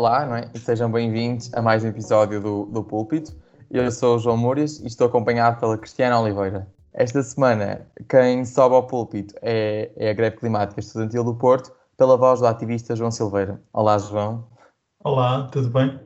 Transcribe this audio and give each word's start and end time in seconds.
Olá, 0.00 0.24
não 0.24 0.34
é? 0.34 0.50
E 0.54 0.58
sejam 0.58 0.90
bem-vindos 0.90 1.52
a 1.52 1.60
mais 1.60 1.84
um 1.84 1.88
episódio 1.88 2.40
do, 2.40 2.64
do 2.64 2.82
Púlpito. 2.82 3.36
Eu 3.70 3.92
sou 3.92 4.16
o 4.16 4.18
João 4.18 4.34
Múrias 4.34 4.80
e 4.80 4.86
estou 4.86 5.06
acompanhado 5.06 5.60
pela 5.60 5.76
Cristiana 5.76 6.18
Oliveira. 6.18 6.66
Esta 6.94 7.22
semana, 7.22 7.86
quem 8.08 8.42
sobe 8.46 8.76
ao 8.76 8.86
púlpito 8.86 9.34
é, 9.42 9.90
é 9.96 10.08
a 10.08 10.14
Greve 10.14 10.38
Climática 10.38 10.80
Estudantil 10.80 11.22
do 11.22 11.34
Porto, 11.34 11.70
pela 11.98 12.16
voz 12.16 12.40
do 12.40 12.46
ativista 12.46 12.96
João 12.96 13.10
Silveira. 13.10 13.60
Olá, 13.74 13.98
João. 13.98 14.48
Olá, 15.04 15.46
tudo 15.52 15.68
bem? 15.68 16.00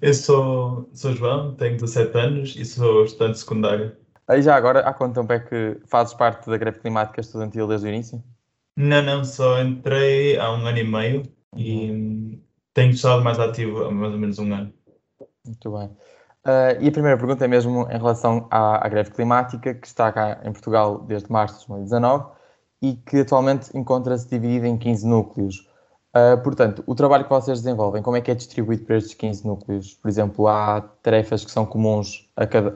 Eu 0.00 0.14
sou, 0.14 0.88
sou 0.94 1.12
João, 1.12 1.56
tenho 1.56 1.78
17 1.78 2.16
anos 2.16 2.54
e 2.56 2.64
sou 2.64 3.04
estudante 3.04 3.40
secundário. 3.40 3.96
E 4.28 4.40
já 4.40 4.54
agora, 4.54 4.88
há 4.88 4.94
quanto 4.94 5.20
tempo 5.20 5.32
é 5.32 5.40
que 5.40 5.80
fazes 5.88 6.14
parte 6.14 6.48
da 6.48 6.56
Greve 6.56 6.78
Climática 6.78 7.20
Estudantil 7.20 7.66
desde 7.66 7.88
o 7.88 7.90
início? 7.90 8.22
Não, 8.76 9.02
não, 9.02 9.24
só 9.24 9.60
entrei 9.60 10.38
há 10.38 10.52
um 10.52 10.64
ano 10.64 10.78
e 10.78 10.84
meio 10.84 11.22
e. 11.56 12.38
tenho 12.74 12.90
estado 12.92 13.22
mais 13.22 13.38
ativo 13.38 13.84
há 13.84 13.90
mais 13.90 14.12
ou 14.12 14.18
menos 14.18 14.38
um 14.38 14.52
ano. 14.52 14.72
Muito 15.44 15.70
bem. 15.70 15.86
Uh, 16.46 16.80
e 16.80 16.88
a 16.88 16.92
primeira 16.92 17.18
pergunta 17.18 17.44
é 17.44 17.48
mesmo 17.48 17.86
em 17.90 17.98
relação 17.98 18.48
à, 18.50 18.86
à, 18.86 18.88
greve 18.88 19.10
climática, 19.10 19.74
que 19.74 19.86
está 19.86 20.10
cá 20.10 20.40
em 20.42 20.52
Portugal 20.52 21.00
desde 21.00 21.30
março 21.30 21.60
de 21.60 21.68
2019 21.68 22.24
e 22.82 22.94
que 22.94 23.20
atualmente 23.20 23.76
encontra-se 23.76 24.26
dividida 24.28 24.66
em 24.66 24.78
15 24.78 25.06
núcleos. 25.06 25.68
Uh, 26.16 26.42
portanto, 26.42 26.82
o 26.86 26.94
trabalho 26.94 27.24
que 27.24 27.30
vocês 27.30 27.60
desenvolvem, 27.60 28.02
como 28.02 28.16
é 28.16 28.20
que 28.20 28.30
é 28.30 28.34
distribuído 28.34 28.84
para 28.84 28.96
estes 28.96 29.14
15 29.14 29.46
núcleos? 29.46 29.94
Por 29.94 30.08
exemplo, 30.08 30.48
há 30.48 30.80
tarefas 31.02 31.44
que 31.44 31.50
são 31.50 31.66
comuns 31.66 32.28
a 32.34 32.46
cada, 32.46 32.72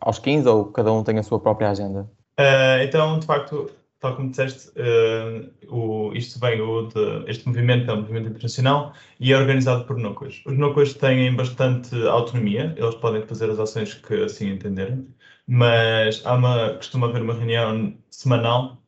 aos 0.00 0.18
15 0.18 0.48
ou 0.48 0.66
cada 0.66 0.92
um 0.92 1.04
tem 1.04 1.18
a 1.18 1.22
sua 1.22 1.38
própria 1.38 1.70
agenda? 1.70 2.00
Uh, 2.38 2.82
então, 2.82 3.20
de 3.20 3.26
facto, 3.26 3.70
tal 4.04 4.16
como 4.16 4.30
disseste, 4.30 4.70
uh, 4.78 5.50
o, 5.74 6.12
isto 6.12 6.38
vem, 6.38 6.60
o 6.60 6.88
de, 6.88 7.24
este 7.30 7.46
movimento 7.48 7.90
é 7.90 7.94
um 7.94 8.02
movimento 8.02 8.28
internacional 8.28 8.92
e 9.18 9.32
é 9.32 9.36
organizado 9.36 9.86
por 9.86 9.96
núcleos. 9.98 10.42
Os 10.44 10.58
núcleos 10.58 10.92
têm 10.94 11.34
bastante 11.34 11.94
autonomia, 12.06 12.74
eles 12.76 12.94
podem 12.96 13.22
fazer 13.26 13.48
as 13.50 13.58
ações 13.58 13.94
que 13.94 14.24
assim 14.24 14.50
entenderem, 14.50 15.08
mas 15.46 16.24
há 16.26 16.34
uma, 16.34 16.74
costuma 16.74 17.08
haver 17.08 17.22
uma 17.22 17.32
reunião 17.34 17.96
semanal 18.10 18.82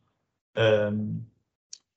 eh, 0.55 0.91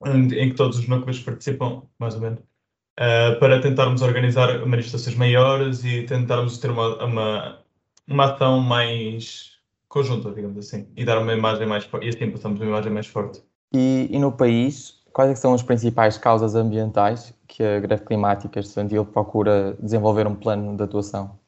em 0.06 0.50
que 0.50 0.54
todos 0.54 0.78
os 0.78 0.88
núcleos 0.88 1.20
participam, 1.20 1.82
mais 1.98 2.14
ou 2.14 2.22
menos, 2.22 2.40
uh, 2.40 3.38
para 3.38 3.60
tentarmos 3.60 4.02
organizar 4.02 4.66
manifestações 4.66 5.16
maiores 5.16 5.84
e 5.84 6.04
tentarmos 6.04 6.58
ter 6.58 6.70
uma, 6.70 7.04
uma, 7.04 7.64
uma 8.08 8.32
ação 8.32 8.60
mais 8.60 9.49
conjunta, 9.90 10.30
digamos 10.30 10.56
assim, 10.56 10.86
e 10.96 11.04
dar 11.04 11.18
uma 11.18 11.34
imagem 11.34 11.66
mais 11.66 11.84
forte, 11.84 12.06
e 12.06 12.08
assim 12.08 12.30
passamos 12.30 12.60
uma 12.60 12.68
imagem 12.68 12.92
mais 12.92 13.08
forte. 13.08 13.42
E, 13.74 14.08
e 14.10 14.18
no 14.18 14.32
país, 14.32 15.02
quais 15.12 15.30
é 15.32 15.34
são 15.34 15.52
as 15.52 15.62
principais 15.62 16.16
causas 16.16 16.54
ambientais 16.54 17.34
que 17.46 17.62
a 17.62 17.80
greve 17.80 18.04
climática 18.04 18.60
estudantil 18.60 19.04
procura 19.04 19.76
desenvolver 19.80 20.26
um 20.26 20.34
plano 20.34 20.76
de 20.76 20.82
atuação? 20.84 21.38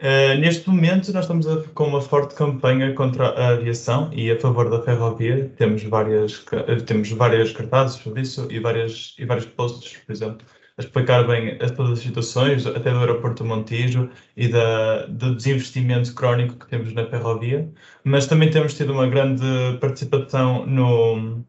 Uh, 0.00 0.34
neste 0.40 0.68
momento, 0.68 1.12
nós 1.12 1.24
estamos 1.24 1.46
a, 1.46 1.62
com 1.74 1.84
uma 1.84 2.00
forte 2.00 2.34
campanha 2.34 2.92
contra 2.94 3.28
a 3.28 3.48
aviação 3.50 4.10
e 4.12 4.32
a 4.32 4.40
favor 4.40 4.68
da 4.68 4.82
ferrovia. 4.82 5.52
Temos 5.56 5.84
várias, 5.84 6.44
temos 6.86 7.10
várias 7.12 7.52
cartazes 7.52 8.00
sobre 8.00 8.22
isso 8.22 8.48
e, 8.50 8.58
várias, 8.58 9.14
e 9.18 9.26
vários 9.26 9.46
posts, 9.46 9.98
por 9.98 10.12
exemplo, 10.12 10.44
a 10.78 10.82
explicar 10.82 11.26
bem 11.26 11.58
as, 11.60 11.70
todas 11.72 11.92
as 11.92 12.00
situações, 12.00 12.66
até 12.66 12.90
do 12.92 12.98
aeroporto 12.98 13.44
Montijo 13.44 14.10
e 14.36 14.48
da, 14.48 15.06
do 15.06 15.36
desinvestimento 15.36 16.14
crónico 16.14 16.56
que 16.58 16.68
temos 16.68 16.92
na 16.92 17.06
ferrovia, 17.06 17.70
mas 18.04 18.26
também 18.26 18.50
temos 18.50 18.74
tido 18.74 18.92
uma 18.92 19.06
grande 19.06 19.44
participação 19.80 20.66
no, 20.66 21.44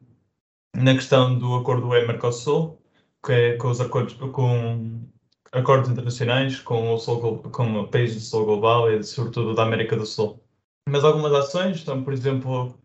na 0.76 0.94
questão 0.94 1.38
do 1.38 1.56
acordo 1.56 1.88
UE-Mercosul, 1.88 2.82
que 3.26 3.32
é 3.32 3.58
com 3.58 3.70
os 3.70 3.80
acordos, 3.80 4.14
com 4.16 5.08
acordos 5.52 5.90
internacionais 5.90 6.60
com, 6.60 6.94
o 6.94 6.98
Sul, 6.98 7.40
com 7.44 7.86
países 7.88 8.24
do 8.24 8.30
Sul 8.30 8.46
Global 8.46 8.92
e, 8.92 9.04
sobretudo, 9.04 9.54
da 9.54 9.64
América 9.64 9.96
do 9.96 10.06
Sul. 10.06 10.44
Mas 10.90 11.04
algumas 11.04 11.32
ações 11.34 11.78
estão, 11.78 12.04
por 12.04 12.12
exemplo, 12.12 12.78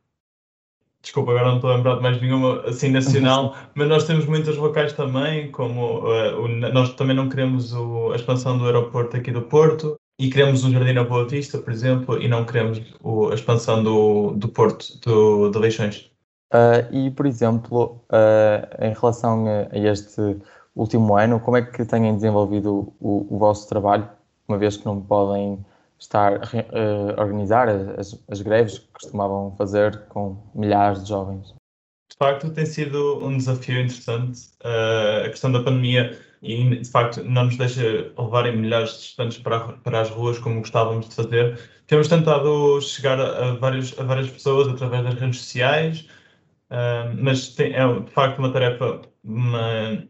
desculpa, 1.02 1.30
agora 1.30 1.48
não 1.48 1.56
estou 1.56 1.70
a 1.70 1.76
lembrar 1.76 1.96
de 1.96 2.02
mais 2.02 2.20
nenhuma 2.20 2.60
assim 2.62 2.90
nacional, 2.90 3.56
mas 3.74 3.88
nós 3.88 4.04
temos 4.04 4.26
muitas 4.26 4.56
locais 4.56 4.92
também, 4.92 5.50
como 5.50 6.00
uh, 6.00 6.40
o, 6.42 6.48
nós 6.48 6.94
também 6.94 7.16
não 7.16 7.28
queremos 7.28 7.72
o, 7.72 8.12
a 8.12 8.16
expansão 8.16 8.58
do 8.58 8.66
aeroporto 8.66 9.16
aqui 9.16 9.30
do 9.30 9.42
Porto 9.42 9.96
e 10.20 10.28
queremos 10.30 10.64
um 10.64 10.72
jardim 10.72 10.92
na 10.92 11.04
Boa 11.04 11.26
Vista, 11.26 11.58
por 11.58 11.72
exemplo, 11.72 12.20
e 12.20 12.26
não 12.26 12.44
queremos 12.44 12.82
o, 13.02 13.28
a 13.28 13.34
expansão 13.34 13.82
do, 13.82 14.32
do 14.32 14.48
Porto 14.48 14.98
do, 15.00 15.50
de 15.50 15.58
Leixões. 15.58 16.10
Uh, 16.52 16.82
e, 16.90 17.10
por 17.10 17.26
exemplo, 17.26 18.02
uh, 18.10 18.84
em 18.84 18.94
relação 18.94 19.46
a, 19.46 19.78
este 19.78 20.38
último 20.74 21.16
ano, 21.16 21.38
como 21.38 21.56
é 21.56 21.62
que 21.62 21.84
têm 21.84 22.14
desenvolvido 22.14 22.92
o, 23.00 23.26
o 23.30 23.38
vosso 23.38 23.68
trabalho, 23.68 24.08
uma 24.48 24.58
vez 24.58 24.76
que 24.76 24.86
não 24.86 25.00
podem 25.00 25.64
estar 25.98 26.34
a 26.34 27.20
organizar 27.20 27.68
as, 27.68 28.18
as 28.28 28.40
greves 28.40 28.78
que 28.78 28.88
costumavam 28.92 29.54
fazer 29.56 30.06
com 30.08 30.36
milhares 30.54 31.02
de 31.02 31.08
jovens. 31.10 31.54
De 32.10 32.16
facto, 32.16 32.50
tem 32.50 32.66
sido 32.66 33.24
um 33.24 33.36
desafio 33.36 33.80
interessante 33.80 34.48
uh, 34.64 35.26
a 35.26 35.28
questão 35.28 35.52
da 35.52 35.62
pandemia 35.62 36.18
e, 36.42 36.76
de 36.76 36.90
facto, 36.90 37.22
não 37.22 37.44
nos 37.44 37.56
deixa 37.56 38.12
levar 38.18 38.46
em 38.46 38.56
milhares 38.56 38.90
de 38.90 38.98
estudantes 39.06 39.38
para, 39.38 39.72
para 39.78 40.00
as 40.00 40.10
ruas 40.10 40.38
como 40.38 40.60
gostávamos 40.60 41.08
de 41.08 41.14
fazer. 41.14 41.60
Temos 41.86 42.08
tentado 42.08 42.80
chegar 42.80 43.20
a, 43.20 43.54
vários, 43.54 43.98
a 43.98 44.04
várias 44.04 44.30
pessoas 44.30 44.68
através 44.68 45.04
das 45.04 45.14
redes 45.14 45.38
sociais, 45.38 46.08
uh, 46.70 47.14
mas 47.16 47.54
tem, 47.54 47.74
é, 47.74 48.00
de 48.00 48.10
facto, 48.10 48.38
uma 48.38 48.52
tarefa 48.52 49.02
uma, 49.22 50.04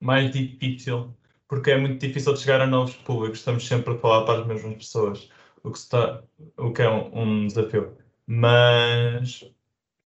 mais 0.00 0.30
difícil 0.30 1.16
porque 1.54 1.70
é 1.70 1.78
muito 1.78 2.04
difícil 2.04 2.34
de 2.34 2.40
chegar 2.40 2.60
a 2.60 2.66
novos 2.66 2.96
públicos, 2.96 3.38
estamos 3.38 3.64
sempre 3.66 3.94
a 3.94 3.98
falar 3.98 4.24
para 4.24 4.40
as 4.40 4.46
mesmas 4.46 4.74
pessoas, 4.74 5.30
o 5.62 5.70
que, 5.70 5.78
está, 5.78 6.20
o 6.58 6.72
que 6.72 6.82
é 6.82 6.90
um, 6.90 7.10
um 7.16 7.46
desafio. 7.46 7.96
Mas 8.26 9.48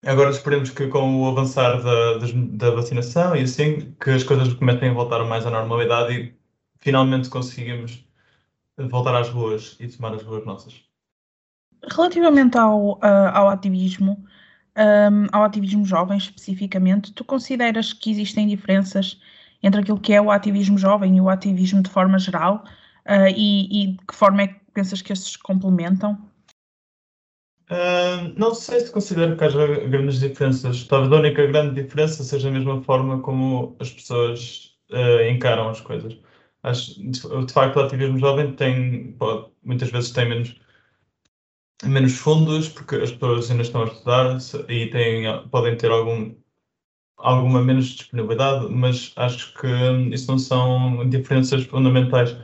agora 0.07 0.31
esperemos 0.31 0.71
que 0.71 0.87
com 0.87 1.21
o 1.21 1.29
avançar 1.29 1.83
da, 1.83 2.19
da 2.53 2.71
vacinação 2.71 3.35
e 3.35 3.43
assim, 3.43 3.93
que 4.01 4.11
as 4.11 4.23
coisas 4.23 4.55
comecem 4.55 4.91
a 4.91 4.93
voltar 4.93 5.25
mais 5.25 5.45
à 5.45 5.51
normalidade 5.51 6.15
e 6.15 6.35
finalmente 6.79 7.29
conseguimos 7.29 8.07
voltar 8.79 9.17
às 9.17 9.29
ruas 9.29 9.77
e 9.81 9.89
tomar 9.89 10.15
as 10.15 10.23
ruas 10.23 10.47
nossas. 10.47 10.81
Relativamente 11.91 12.57
ao, 12.57 12.93
uh, 12.93 13.33
ao 13.35 13.49
ativismo, 13.49 14.25
um, 14.77 15.27
ao 15.33 15.43
ativismo 15.43 15.85
jovem 15.85 16.19
especificamente, 16.19 17.13
tu 17.13 17.25
consideras 17.25 17.93
que 17.93 18.13
existem 18.13 18.47
diferenças 18.47 19.21
entre 19.63 19.81
aquilo 19.81 20.01
que 20.01 20.13
é 20.13 20.21
o 20.21 20.31
ativismo 20.31 20.77
jovem 20.77 21.17
e 21.17 21.21
o 21.21 21.29
ativismo 21.29 21.83
de 21.83 21.91
forma 21.91 22.19
geral 22.19 22.65
uh, 23.07 23.29
e, 23.37 23.85
e, 23.85 23.87
de 23.93 24.07
que 24.07 24.15
forma 24.15 24.43
é 24.43 24.49
que 24.49 24.61
pensas 24.75 25.01
que 25.01 25.13
estes 25.13 25.37
complementam? 25.37 26.19
Uh, 27.71 28.35
não 28.37 28.55
sei 28.55 28.81
se 28.81 28.91
considero 28.91 29.37
que 29.37 29.45
haja 29.45 29.67
grandes 29.89 30.21
diferenças. 30.21 30.85
Talvez 30.85 31.13
a 31.13 31.17
única 31.17 31.47
grande 31.47 31.83
diferença 31.83 32.23
seja 32.23 32.49
a 32.49 32.53
mesma 32.53 32.83
forma 32.83 33.21
como 33.23 33.77
as 33.81 33.91
pessoas 33.91 34.77
uh, 34.91 35.23
encaram 35.31 35.69
as 35.69 35.81
coisas. 35.81 36.19
Acho, 36.63 36.95
de, 37.01 37.47
de, 37.47 37.53
facto, 37.53 37.77
o 37.77 37.81
ativismo 37.81 38.19
jovem 38.19 38.55
tem, 38.55 39.13
pode, 39.13 39.51
muitas 39.65 39.91
vezes 39.91 40.11
tem 40.11 40.29
menos, 40.29 40.61
menos 41.85 42.17
fundos, 42.17 42.69
porque 42.69 42.97
as 42.97 43.11
pessoas 43.13 43.51
ainda 43.51 43.63
estão 43.63 43.83
a 43.83 43.87
estudar 43.87 44.39
e 44.69 44.87
têm, 44.91 45.49
podem 45.49 45.77
ter 45.77 45.91
algum 45.91 46.35
alguma 47.19 47.63
menos 47.63 47.87
disponibilidade, 47.87 48.69
mas 48.71 49.13
acho 49.17 49.55
que 49.59 49.69
isso 50.13 50.31
não 50.31 50.39
são 50.39 51.09
diferenças 51.09 51.65
fundamentais. 51.65 52.37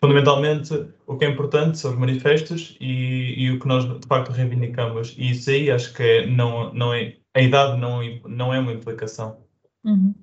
Fundamentalmente, 0.00 0.86
o 1.06 1.16
que 1.16 1.24
é 1.24 1.30
importante 1.30 1.78
são 1.78 1.92
os 1.92 1.98
manifestos 1.98 2.76
e, 2.80 3.34
e 3.38 3.50
o 3.50 3.58
que 3.58 3.66
nós 3.66 3.84
de 3.84 4.06
facto 4.06 4.32
reivindicamos. 4.32 5.14
E 5.16 5.30
isso 5.30 5.50
aí 5.50 5.70
acho 5.70 5.94
que 5.94 6.02
é, 6.02 6.26
não, 6.26 6.72
não 6.74 6.92
é, 6.92 7.16
a 7.34 7.40
idade 7.40 7.80
não, 7.80 8.00
não 8.28 8.52
é 8.52 8.58
uma 8.58 8.72
implicação. 8.72 9.38
Uhum. 9.84 10.14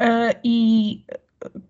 Uh, 0.00 0.36
e 0.44 1.04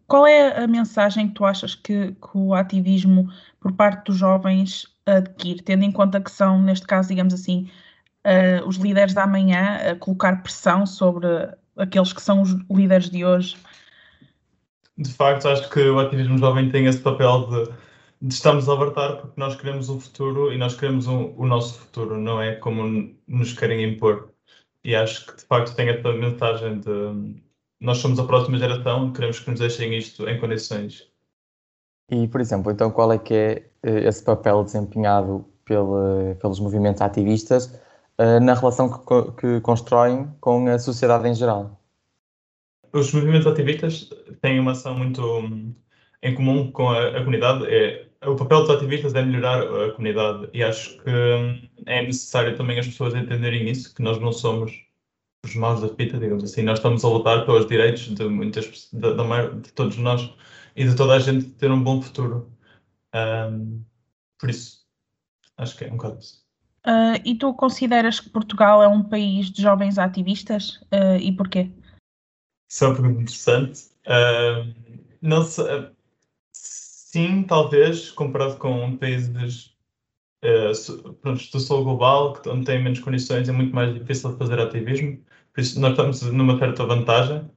qual 0.07 0.27
é 0.27 0.63
a 0.63 0.67
mensagem 0.67 1.29
que 1.29 1.35
tu 1.35 1.45
achas 1.45 1.75
que, 1.75 2.13
que, 2.13 2.29
o 2.35 2.55
ativismo 2.55 3.29
por 3.61 3.73
parte 3.73 4.07
dos 4.07 4.17
jovens 4.17 4.87
adquire, 5.07 5.63
tendo 5.63 5.85
em 5.85 5.93
conta 5.93 6.21
que 6.21 6.31
são, 6.31 6.61
neste 6.63 6.87
caso, 6.87 7.09
digamos 7.09 7.35
assim, 7.35 7.71
uh, 8.27 8.67
os 8.67 8.77
líderes 8.77 9.15
da 9.15 9.27
manhã 9.27 9.93
a 9.93 9.97
colocar 9.97 10.43
pressão 10.43 10.87
sobre 10.87 11.27
aqueles 11.77 12.13
que 12.13 12.23
são 12.23 12.43
os 12.43 12.55
líderes 12.71 13.11
de 13.11 13.25
hoje? 13.25 13.57
De 14.97 15.11
facto, 15.13 15.49
acho 15.49 15.69
que 15.71 15.81
o 15.81 15.99
ativismo 15.99 16.39
jovem 16.39 16.71
tem 16.71 16.87
esse 16.87 17.01
papel 17.01 17.49
de, 17.49 17.73
de 18.23 18.35
estamos 18.35 18.69
a 18.69 18.73
alertar 18.73 19.17
porque 19.17 19.41
nós 19.41 19.57
queremos 19.57 19.89
um 19.89 19.99
futuro 19.99 20.53
e 20.53 20.59
nós 20.59 20.75
queremos 20.75 21.07
um, 21.07 21.35
o 21.37 21.47
nosso 21.47 21.79
futuro, 21.79 22.19
não 22.19 22.41
é 22.41 22.57
como 22.57 23.15
nos 23.27 23.53
querem 23.53 23.83
impor. 23.85 24.31
E 24.85 24.95
acho 24.95 25.27
que 25.27 25.37
de 25.37 25.45
facto 25.45 25.75
tem 25.75 25.89
essa 25.89 26.13
mensagem 26.13 26.81
de 26.81 27.43
nós 27.81 27.99
somos 27.99 28.19
a 28.21 28.25
próxima 28.25 28.59
geração, 28.59 29.13
queremos 29.13 29.41
que 29.41 29.51
nos 29.51 29.59
deixem 29.59 29.97
isto 29.99 30.29
em 30.29 30.39
condições. 30.39 31.11
E, 32.09 32.29
por 32.29 32.41
exemplo, 32.41 32.71
então 32.71 32.91
qual 32.91 33.13
é 33.13 33.19
que 33.19 33.35
é 33.35 33.71
eh, 33.83 34.07
esse 34.07 34.23
papel 34.23 34.63
desempenhado 34.63 35.45
pela, 35.65 36.37
pelos 36.41 36.61
movimentos 36.61 37.03
ativistas 37.03 37.77
uh, 38.19 38.41
na 38.41 38.55
relação 38.55 38.89
que, 38.91 39.33
que, 39.41 39.61
constroem 39.61 40.29
com 40.41 40.69
a 40.69 40.79
sociedade 40.79 41.29
em 41.29 41.35
geral? 41.35 41.83
os 42.93 43.13
movimentos 43.13 43.47
ativistas 43.47 44.11
têm 44.41 44.61
uma 44.61 44.73
ação 44.73 44.97
muito 44.97 45.23
hum, 45.23 45.75
em 46.23 46.35
comum 46.35 46.71
com 46.71 46.91
a, 46.91 47.09
a 47.09 47.19
comunidade. 47.19 47.67
É, 47.67 48.09
o 48.25 48.37
papel 48.37 48.61
dos 48.61 48.71
ativistas 48.71 49.15
é 49.15 49.23
melhorar 49.23 49.63
a 49.63 49.93
comunidade 49.93 50.49
e 50.53 50.63
acho 50.63 50.99
que 51.03 51.11
hum, 51.11 51.69
é 51.87 52.03
necessário 52.03 52.57
também 52.57 52.79
as 52.79 52.87
pessoas 52.87 53.15
entenderem 53.15 53.69
isso, 53.69 53.95
que 53.95 54.03
nós 54.03 54.21
não 54.21 54.33
somos 54.33 54.73
os 55.45 55.55
maus 55.57 55.81
da 55.81 55.89
fita, 55.89 56.19
digamos 56.19 56.45
assim. 56.45 56.63
Nós 56.63 56.79
estamos 56.79 57.05
a 57.05 57.09
lutar 57.09 57.45
pelos 57.47 57.67
direitos 57.67 58.15
de 58.15 58.25
muitas 58.29 58.91
de, 58.93 59.01
de, 59.01 59.61
de 59.63 59.73
todos 59.73 59.97
nós 59.97 60.31
e 60.77 60.85
de 60.85 60.95
toda 60.97 61.15
a 61.15 61.19
gente 61.19 61.47
ter 61.53 61.71
um 61.71 61.83
bom 61.83 62.01
futuro. 62.01 62.53
Um, 63.15 63.85
por 64.39 64.51
isso, 64.51 64.87
acho 65.57 65.77
que 65.77 65.85
é 65.85 65.89
um 65.89 65.97
bocado 65.97 66.19
isso. 66.21 66.42
Uh, 66.87 67.15
e 67.25 67.37
tu 67.37 67.55
consideras 67.55 68.19
que 68.19 68.29
Portugal 68.29 68.83
é 68.83 68.89
um 68.89 69.05
país 69.05 69.51
de 69.51 69.63
jovens 69.63 69.99
ativistas 69.99 70.81
uh, 70.93 71.17
e 71.21 71.31
porquê? 71.31 71.71
Isso 72.69 72.85
é 72.85 72.89
uma 72.89 72.97
pergunta 72.97 73.23
interessante. 73.23 73.83
Uh, 74.07 74.75
não 75.21 75.45
sei, 75.45 75.91
sim, 76.53 77.45
talvez, 77.45 78.11
comparado 78.11 78.57
com 78.57 78.97
países 78.97 79.73
do 81.53 81.61
sul 81.61 81.85
global, 81.85 82.41
onde 82.49 82.67
têm 82.67 82.83
menos 82.83 82.99
condições, 82.99 83.49
é 83.49 83.53
muito 83.53 83.73
mais 83.73 83.95
difícil 83.95 84.37
fazer 84.37 84.59
ativismo. 84.59 85.23
Por 85.55 85.61
isso, 85.61 85.79
nós 85.79 85.93
estamos 85.93 86.23
numa 86.23 86.59
certa 86.59 86.85
vantagem. 86.85 87.49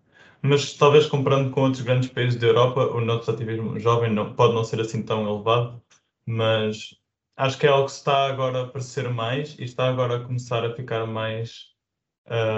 Mas 0.42 0.74
talvez 0.74 1.07
comparando 1.07 1.50
com 1.50 1.62
outros 1.62 1.81
grandes 1.81 2.10
países 2.10 2.39
da 2.39 2.45
Europa, 2.45 2.86
o 2.88 3.01
nosso 3.01 3.31
ativismo 3.31 3.80
jovem 3.80 4.13
não, 4.13 4.33
pode 4.36 4.54
não 4.54 4.63
ser 4.63 4.80
assim 4.80 5.01
tão 5.01 5.27
elevado, 5.27 5.81
mas 6.27 6.95
acho 7.38 7.58
que 7.58 7.66
é 7.66 7.70
algo 7.70 7.86
que 7.86 7.92
está 7.92 8.28
agora 8.28 8.60
a 8.60 8.64
aparecer 8.64 9.10
mais 9.10 9.56
e 9.60 9.64
está 9.64 9.88
agora 9.88 10.18
a 10.18 10.24
começar 10.24 10.66
a 10.66 10.74
ficar 10.74 11.06
mais 11.06 11.68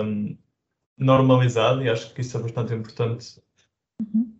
um, 0.04 0.38
normalizado 0.98 1.84
e 1.84 1.90
acho 1.90 2.14
que 2.14 2.22
isso 2.22 2.38
é 2.38 2.42
bastante 2.42 2.74
importante. 2.74 3.42
Uhum. 4.02 4.34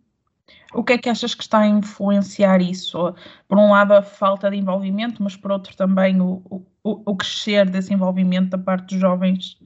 O 0.74 0.84
que 0.84 0.92
é 0.92 0.98
que 0.98 1.08
achas 1.08 1.34
que 1.34 1.42
está 1.42 1.60
a 1.60 1.66
influenciar 1.66 2.60
isso? 2.60 3.14
Por 3.48 3.58
um 3.58 3.70
lado, 3.70 3.92
a 3.92 4.02
falta 4.02 4.50
de 4.50 4.56
envolvimento, 4.56 5.22
mas 5.22 5.34
por 5.34 5.50
outro 5.50 5.74
também 5.76 6.20
o, 6.20 6.42
o, 6.50 6.66
o 6.84 7.16
crescer 7.16 7.68
desse 7.70 7.92
envolvimento 7.92 8.50
da 8.50 8.58
parte 8.58 8.90
dos 8.90 9.00
jovens? 9.00 9.58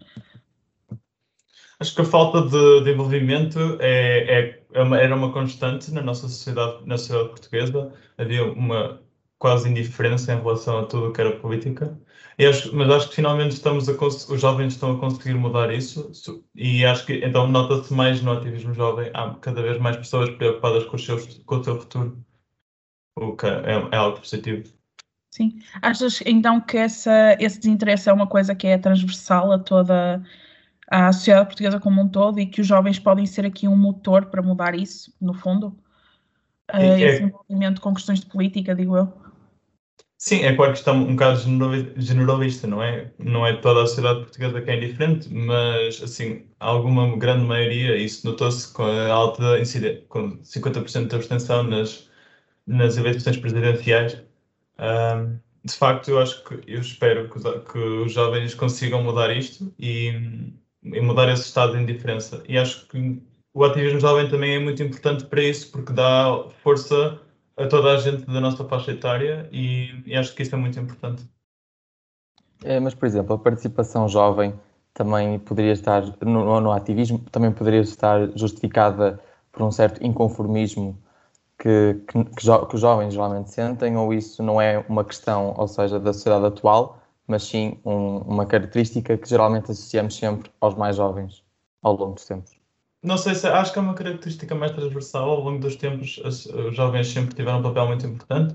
Acho 1.80 1.96
que 1.96 2.02
a 2.02 2.04
falta 2.04 2.42
de, 2.42 2.84
de 2.84 2.92
envolvimento 2.92 3.58
é, 3.80 4.40
é, 4.40 4.62
é 4.72 4.82
uma, 4.82 5.00
era 5.00 5.14
uma 5.14 5.32
constante 5.32 5.90
na 5.90 6.00
nossa 6.00 6.28
sociedade, 6.28 6.86
na 6.86 6.96
sociedade 6.96 7.30
portuguesa. 7.30 7.92
Havia 8.16 8.44
uma 8.44 9.00
quase 9.42 9.68
indiferença 9.68 10.32
em 10.32 10.36
relação 10.36 10.78
a 10.78 10.86
tudo 10.86 11.08
o 11.08 11.12
que 11.12 11.20
era 11.20 11.36
política. 11.36 11.98
Acho, 12.38 12.74
mas 12.76 12.88
acho 12.88 13.08
que 13.08 13.16
finalmente 13.16 13.50
estamos 13.50 13.88
a 13.88 13.92
os 13.92 14.40
jovens 14.40 14.74
estão 14.74 14.92
a 14.92 15.00
conseguir 15.00 15.34
mudar 15.34 15.72
isso 15.72 16.12
e 16.54 16.84
acho 16.84 17.04
que 17.04 17.14
então 17.24 17.48
nota-se 17.48 17.92
mais 17.92 18.22
no 18.22 18.32
ativismo 18.32 18.72
jovem 18.72 19.10
há 19.12 19.34
cada 19.40 19.60
vez 19.60 19.78
mais 19.80 19.96
pessoas 19.96 20.30
preocupadas 20.30 20.84
com, 20.84 20.94
os 20.94 21.04
seus, 21.04 21.38
com 21.38 21.56
o 21.56 21.64
seu 21.64 21.80
futuro, 21.80 22.24
o 23.18 23.36
que 23.36 23.46
é, 23.46 23.88
é 23.90 23.96
algo 23.96 24.20
positivo. 24.20 24.72
Sim. 25.32 25.58
Achas 25.82 26.22
então 26.24 26.60
que 26.60 26.76
essa, 26.76 27.36
esse 27.40 27.58
desinteresse 27.58 28.08
é 28.08 28.12
uma 28.12 28.28
coisa 28.28 28.54
que 28.54 28.68
é 28.68 28.78
transversal 28.78 29.50
a 29.50 29.58
toda 29.58 30.22
a 30.88 31.12
sociedade 31.12 31.46
portuguesa 31.46 31.80
como 31.80 32.00
um 32.00 32.08
todo 32.08 32.38
e 32.38 32.46
que 32.46 32.60
os 32.60 32.66
jovens 32.66 33.00
podem 33.00 33.26
ser 33.26 33.44
aqui 33.44 33.66
um 33.66 33.76
motor 33.76 34.26
para 34.26 34.40
mudar 34.40 34.76
isso, 34.76 35.12
no 35.20 35.34
fundo? 35.34 35.76
Uh, 36.72 36.96
esse 36.96 37.24
envolvimento 37.24 37.80
com 37.80 37.92
questões 37.92 38.20
de 38.20 38.26
política, 38.26 38.74
digo 38.74 38.96
eu. 38.96 39.21
Sim, 40.24 40.44
é 40.44 40.54
claro 40.54 40.72
que 40.72 40.78
está 40.78 40.92
um 40.92 41.16
bocado 41.16 41.40
generalista, 41.96 42.68
não 42.68 42.80
é? 42.80 43.12
Não 43.18 43.44
é 43.44 43.56
toda 43.56 43.82
a 43.82 43.86
sociedade 43.88 44.20
portuguesa 44.20 44.62
que 44.62 44.70
é 44.70 44.76
indiferente, 44.76 45.28
mas, 45.34 46.00
assim, 46.00 46.46
alguma 46.60 47.16
grande 47.16 47.44
maioria, 47.44 47.96
isso 47.96 48.24
notou-se 48.24 48.72
com 48.72 48.84
a 48.84 49.08
alta 49.12 49.58
incidência, 49.58 50.04
com 50.08 50.38
50% 50.38 51.08
de 51.08 51.16
abstenção 51.16 51.64
nas, 51.64 52.08
nas 52.68 52.96
eleições 52.96 53.36
presidenciais. 53.36 54.22
Um, 54.78 55.40
de 55.64 55.74
facto, 55.74 56.08
eu 56.08 56.20
acho 56.20 56.44
que, 56.44 56.54
eu 56.68 56.80
espero 56.80 57.28
que, 57.28 57.40
que, 57.72 57.78
os 57.78 58.12
jovens 58.12 58.54
consigam 58.54 59.02
mudar 59.02 59.36
isto 59.36 59.74
e, 59.76 60.52
e 60.84 61.00
mudar 61.00 61.32
esse 61.32 61.46
estado 61.46 61.72
de 61.72 61.82
indiferença. 61.82 62.44
E 62.48 62.56
acho 62.58 62.86
que 62.86 63.20
o 63.54 63.64
ativismo 63.64 63.98
jovem 63.98 64.28
também 64.30 64.54
é 64.54 64.58
muito 64.60 64.82
importante 64.84 65.24
para 65.26 65.42
isso, 65.42 65.72
porque 65.72 65.92
dá 65.92 66.44
força 66.62 67.20
a 67.56 67.66
toda 67.66 67.92
a 67.92 67.96
gente 67.98 68.24
da 68.26 68.40
nossa 68.40 68.64
faixa 68.64 68.92
etária 68.92 69.48
e, 69.52 70.02
e 70.06 70.16
acho 70.16 70.34
que 70.34 70.42
isso 70.42 70.54
é 70.54 70.58
muito 70.58 70.78
importante. 70.78 71.24
É, 72.64 72.78
mas, 72.78 72.94
por 72.94 73.06
exemplo, 73.06 73.34
a 73.34 73.38
participação 73.38 74.08
jovem 74.08 74.54
também 74.94 75.38
poderia 75.38 75.72
estar, 75.72 76.02
no, 76.20 76.60
no 76.60 76.72
ativismo, 76.72 77.18
também 77.30 77.50
poderia 77.50 77.80
estar 77.80 78.28
justificada 78.36 79.20
por 79.50 79.62
um 79.62 79.70
certo 79.70 80.04
inconformismo 80.04 80.96
que, 81.58 82.00
que, 82.08 82.24
que, 82.24 82.44
jo, 82.44 82.66
que, 82.66 82.74
os 82.74 82.80
jovens 82.80 83.14
geralmente 83.14 83.50
sentem, 83.50 83.96
ou 83.96 84.12
isso 84.12 84.42
não 84.42 84.60
é 84.60 84.84
uma 84.88 85.04
questão, 85.04 85.54
ou 85.56 85.68
seja, 85.68 85.98
da 85.98 86.12
sociedade 86.12 86.46
atual, 86.46 86.98
mas 87.26 87.44
sim 87.44 87.78
um, 87.84 88.18
uma 88.18 88.46
característica 88.46 89.16
que 89.16 89.28
geralmente 89.28 89.70
associamos 89.70 90.16
sempre 90.16 90.50
aos 90.60 90.74
mais 90.74 90.96
jovens 90.96 91.44
ao 91.82 91.96
longo 91.96 92.14
dos 92.14 92.26
tempos? 92.26 92.61
Não 93.02 93.16
sei 93.16 93.34
se 93.34 93.46
acho 93.48 93.72
que 93.72 93.78
é 93.78 93.82
uma 93.82 93.94
característica 93.94 94.54
mais 94.54 94.72
transversal. 94.72 95.30
Ao 95.30 95.40
longo 95.40 95.58
dos 95.60 95.76
tempos, 95.76 96.18
os 96.24 96.74
jovens 96.74 97.08
sempre 97.08 97.34
tiveram 97.34 97.58
um 97.60 97.62
papel 97.62 97.86
muito 97.88 98.06
importante, 98.06 98.54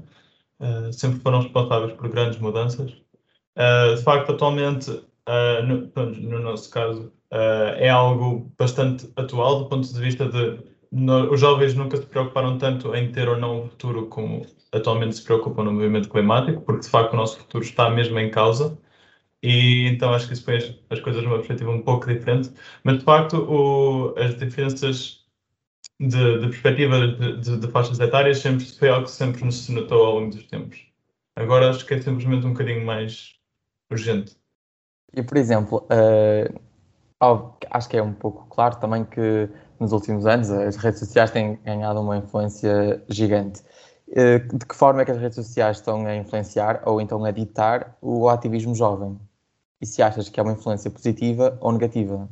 uh, 0.59 0.91
sempre 0.94 1.19
foram 1.19 1.41
responsáveis 1.41 1.94
por 1.94 2.09
grandes 2.09 2.39
mudanças. 2.39 2.91
Uh, 3.57 3.95
de 3.95 4.03
facto, 4.03 4.31
atualmente, 4.31 4.89
uh, 4.91 5.63
no, 5.65 5.91
no, 6.11 6.39
nosso 6.39 6.69
caso, 6.69 7.11
é 7.29 7.89
algo 7.89 8.49
bastante 8.57 9.11
atual 9.17 9.59
do 9.59 9.69
ponto 9.69 9.94
de 9.94 9.99
vista 9.99 10.29
de 10.29 10.59
no, 10.91 11.31
os 11.31 11.39
jovens 11.39 11.73
nunca 11.73 11.97
se 11.97 12.05
preocuparam 12.05 12.57
tanto 12.57 12.95
em 12.95 13.11
ter 13.11 13.27
ou 13.27 13.38
não 13.38 13.63
um 13.63 13.69
futuro 13.69 14.07
como 14.07 14.45
atualmente 14.71 15.15
se 15.15 15.23
preocupam 15.23 15.63
no 15.63 15.73
movimento 15.73 16.09
climático, 16.09 16.61
porque 16.61 16.81
de 16.81 16.89
facto 16.89 17.13
o 17.13 17.17
nosso 17.17 17.38
futuro 17.39 17.63
está 17.63 17.89
mesmo 17.89 18.17
em 18.19 18.31
causa. 18.31 18.77
E 19.44 19.88
então 19.88 20.13
acho 20.13 20.28
que 20.28 20.34
isso 20.34 20.44
põe 20.44 20.57
as, 20.57 20.74
as 20.89 21.00
coisas 21.00 21.24
numa 21.24 21.38
perspectiva 21.38 21.72
um 21.72 21.81
pouco 21.81 22.07
diferente, 22.07 22.51
mas 22.84 23.00
de 23.00 23.04
facto 23.04 23.38
o, 23.38 24.16
as 24.18 24.36
diferenças 24.38 25.25
de, 26.00 26.39
de 26.39 26.48
perspectiva 26.50 27.07
de, 27.07 27.38
de, 27.42 27.57
de, 27.57 27.68
faixas 27.68 28.00
etárias 28.00 28.39
sempre 28.39 28.66
foi 28.66 28.89
algo 28.89 29.06
que 29.06 29.12
sempre 29.12 29.44
nos 29.44 29.68
notou 29.69 30.06
ao 30.06 30.16
longo 30.16 30.31
dos 30.31 30.45
tempos. 30.48 30.80
Agora 31.36 31.69
acho 31.69 31.86
que 31.86 31.94
é 31.94 32.01
simplesmente 32.01 32.45
um 32.45 32.52
bocadinho 32.52 32.85
mais 32.85 33.35
urgente. 33.92 34.35
E 35.14 35.23
por 35.23 35.38
exemplo, 35.38 35.88
uh, 35.92 37.54
acho 37.71 37.90
que 37.90 37.97
é 37.97 38.04
um 38.04 38.14
pouco 38.14 38.47
claro 38.47 38.78
também 38.78 39.06
que 39.06 39.50
nos 39.80 39.92
últimos 39.92 40.26
anos 40.26 40.50
as 40.50 40.76
redes 40.78 41.00
sociais 41.00 41.31
têm 41.31 41.56
ganhado 41.64 42.02
uma 42.02 42.18
influência 42.18 43.04
gigante. 43.07 43.61
Uh, 44.09 44.57
de 44.57 44.66
que 44.66 44.76
forma 44.76 45.02
é 45.02 45.06
que 45.06 45.11
as 45.11 45.19
redes 45.19 45.35
sociais 45.35 45.78
estão 45.78 46.06
a 46.06 46.16
influenciar 46.16 46.81
ou 46.85 47.02
então 47.02 47.23
a 47.26 47.31
ditar 47.31 47.97
o 48.02 48.30
ativismo 48.30 48.73
jovem? 48.73 49.19
E 49.81 49.86
se 49.86 50.02
achas 50.02 50.30
que 50.30 50.40
é 50.40 50.44
uma 50.44 50.54
influência 50.54 50.90
positiva 50.90 51.57
ou 51.62 51.72
negativa. 51.72 52.30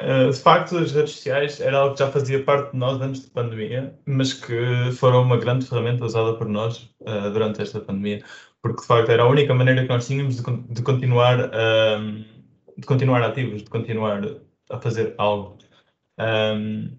Uh, 0.00 0.30
de 0.30 0.38
facto, 0.38 0.78
as 0.78 0.92
redes 0.92 1.14
sociais 1.14 1.60
era 1.60 1.78
algo 1.78 1.94
que 1.94 1.98
já 1.98 2.10
fazia 2.10 2.44
parte 2.44 2.70
de 2.70 2.78
nós 2.78 3.00
antes 3.00 3.24
da 3.24 3.42
pandemia, 3.42 3.98
mas 4.06 4.32
que 4.32 4.92
foram 4.92 5.22
uma 5.22 5.36
grande 5.36 5.66
ferramenta 5.66 6.04
usada 6.04 6.34
por 6.34 6.48
nós 6.48 6.88
uh, 7.00 7.30
durante 7.32 7.60
esta 7.60 7.80
pandemia, 7.80 8.22
porque 8.62 8.80
de 8.80 8.86
facto 8.86 9.10
era 9.10 9.24
a 9.24 9.28
única 9.28 9.52
maneira 9.52 9.82
que 9.82 9.88
nós 9.88 10.06
tínhamos 10.06 10.36
de, 10.36 10.42
de 10.42 10.82
continuar, 10.82 11.46
uh, 11.46 12.24
de 12.76 12.86
continuar 12.86 13.22
ativos, 13.22 13.62
de 13.62 13.70
continuar 13.70 14.22
a 14.70 14.78
fazer 14.78 15.14
algo. 15.18 15.58
Um, 16.18 16.96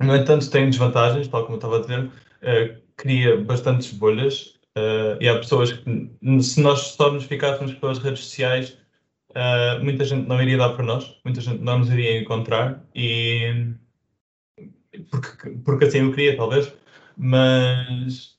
no 0.00 0.16
entanto, 0.16 0.50
tem 0.50 0.70
desvantagens, 0.70 1.28
tal 1.28 1.42
como 1.42 1.54
eu 1.54 1.58
estava 1.58 1.78
a 1.78 1.80
dizer, 1.80 2.04
uh, 2.06 2.82
cria 2.96 3.42
bastantes 3.42 3.92
bolhas 3.92 4.58
Uh, 4.76 5.20
e 5.20 5.28
há 5.28 5.36
pessoas 5.38 5.72
que, 5.72 6.10
se 6.42 6.60
nós 6.62 6.80
só 6.80 7.12
nos 7.12 7.24
ficássemos 7.24 7.74
pelas 7.74 7.98
redes 7.98 8.24
sociais, 8.24 8.78
uh, 9.30 9.82
muita 9.84 10.04
gente 10.04 10.26
não 10.26 10.40
iria 10.40 10.56
dar 10.56 10.70
para 10.70 10.84
nós, 10.84 11.14
muita 11.24 11.42
gente 11.42 11.62
não 11.62 11.80
nos 11.80 11.90
iria 11.90 12.20
encontrar, 12.20 12.82
e 12.94 13.74
porque, 15.10 15.50
porque 15.64 15.84
assim 15.84 15.98
eu 15.98 16.10
queria, 16.10 16.36
talvez, 16.38 16.72
mas 17.18 18.38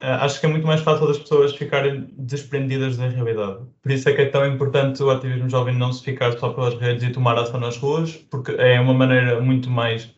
uh, 0.00 0.22
acho 0.22 0.38
que 0.38 0.46
é 0.46 0.48
muito 0.48 0.66
mais 0.66 0.80
fácil 0.80 1.08
das 1.08 1.18
pessoas 1.18 1.54
ficarem 1.56 2.08
desprendidas 2.18 2.96
da 2.96 3.08
realidade. 3.08 3.64
Por 3.82 3.90
isso 3.90 4.08
é 4.08 4.12
que 4.14 4.22
é 4.22 4.26
tão 4.26 4.46
importante 4.46 5.02
o 5.02 5.10
ativismo 5.10 5.50
jovem 5.50 5.76
não 5.76 5.92
se 5.92 6.04
ficar 6.04 6.38
só 6.38 6.50
pelas 6.50 6.74
redes 6.74 7.02
e 7.02 7.10
tomar 7.10 7.36
ação 7.36 7.58
nas 7.58 7.76
ruas, 7.76 8.16
porque 8.16 8.52
é 8.52 8.80
uma 8.80 8.94
maneira 8.94 9.40
muito 9.40 9.68
mais 9.68 10.14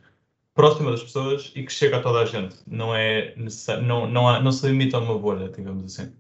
próxima 0.55 0.93
das 0.93 1.03
pessoas 1.03 1.53
e 1.55 1.65
que 1.65 1.73
chega 1.73 1.99
a 1.99 2.03
toda 2.03 2.21
a 2.21 2.25
gente. 2.25 2.57
Não 2.67 2.95
é 2.95 3.35
não, 3.83 4.07
não, 4.07 4.43
não 4.43 4.53
se 4.53 4.67
limita 4.67 4.97
a 4.97 5.01
uma 5.01 5.19
bolha, 5.19 5.49
digamos 5.49 5.85
assim. 5.85 6.15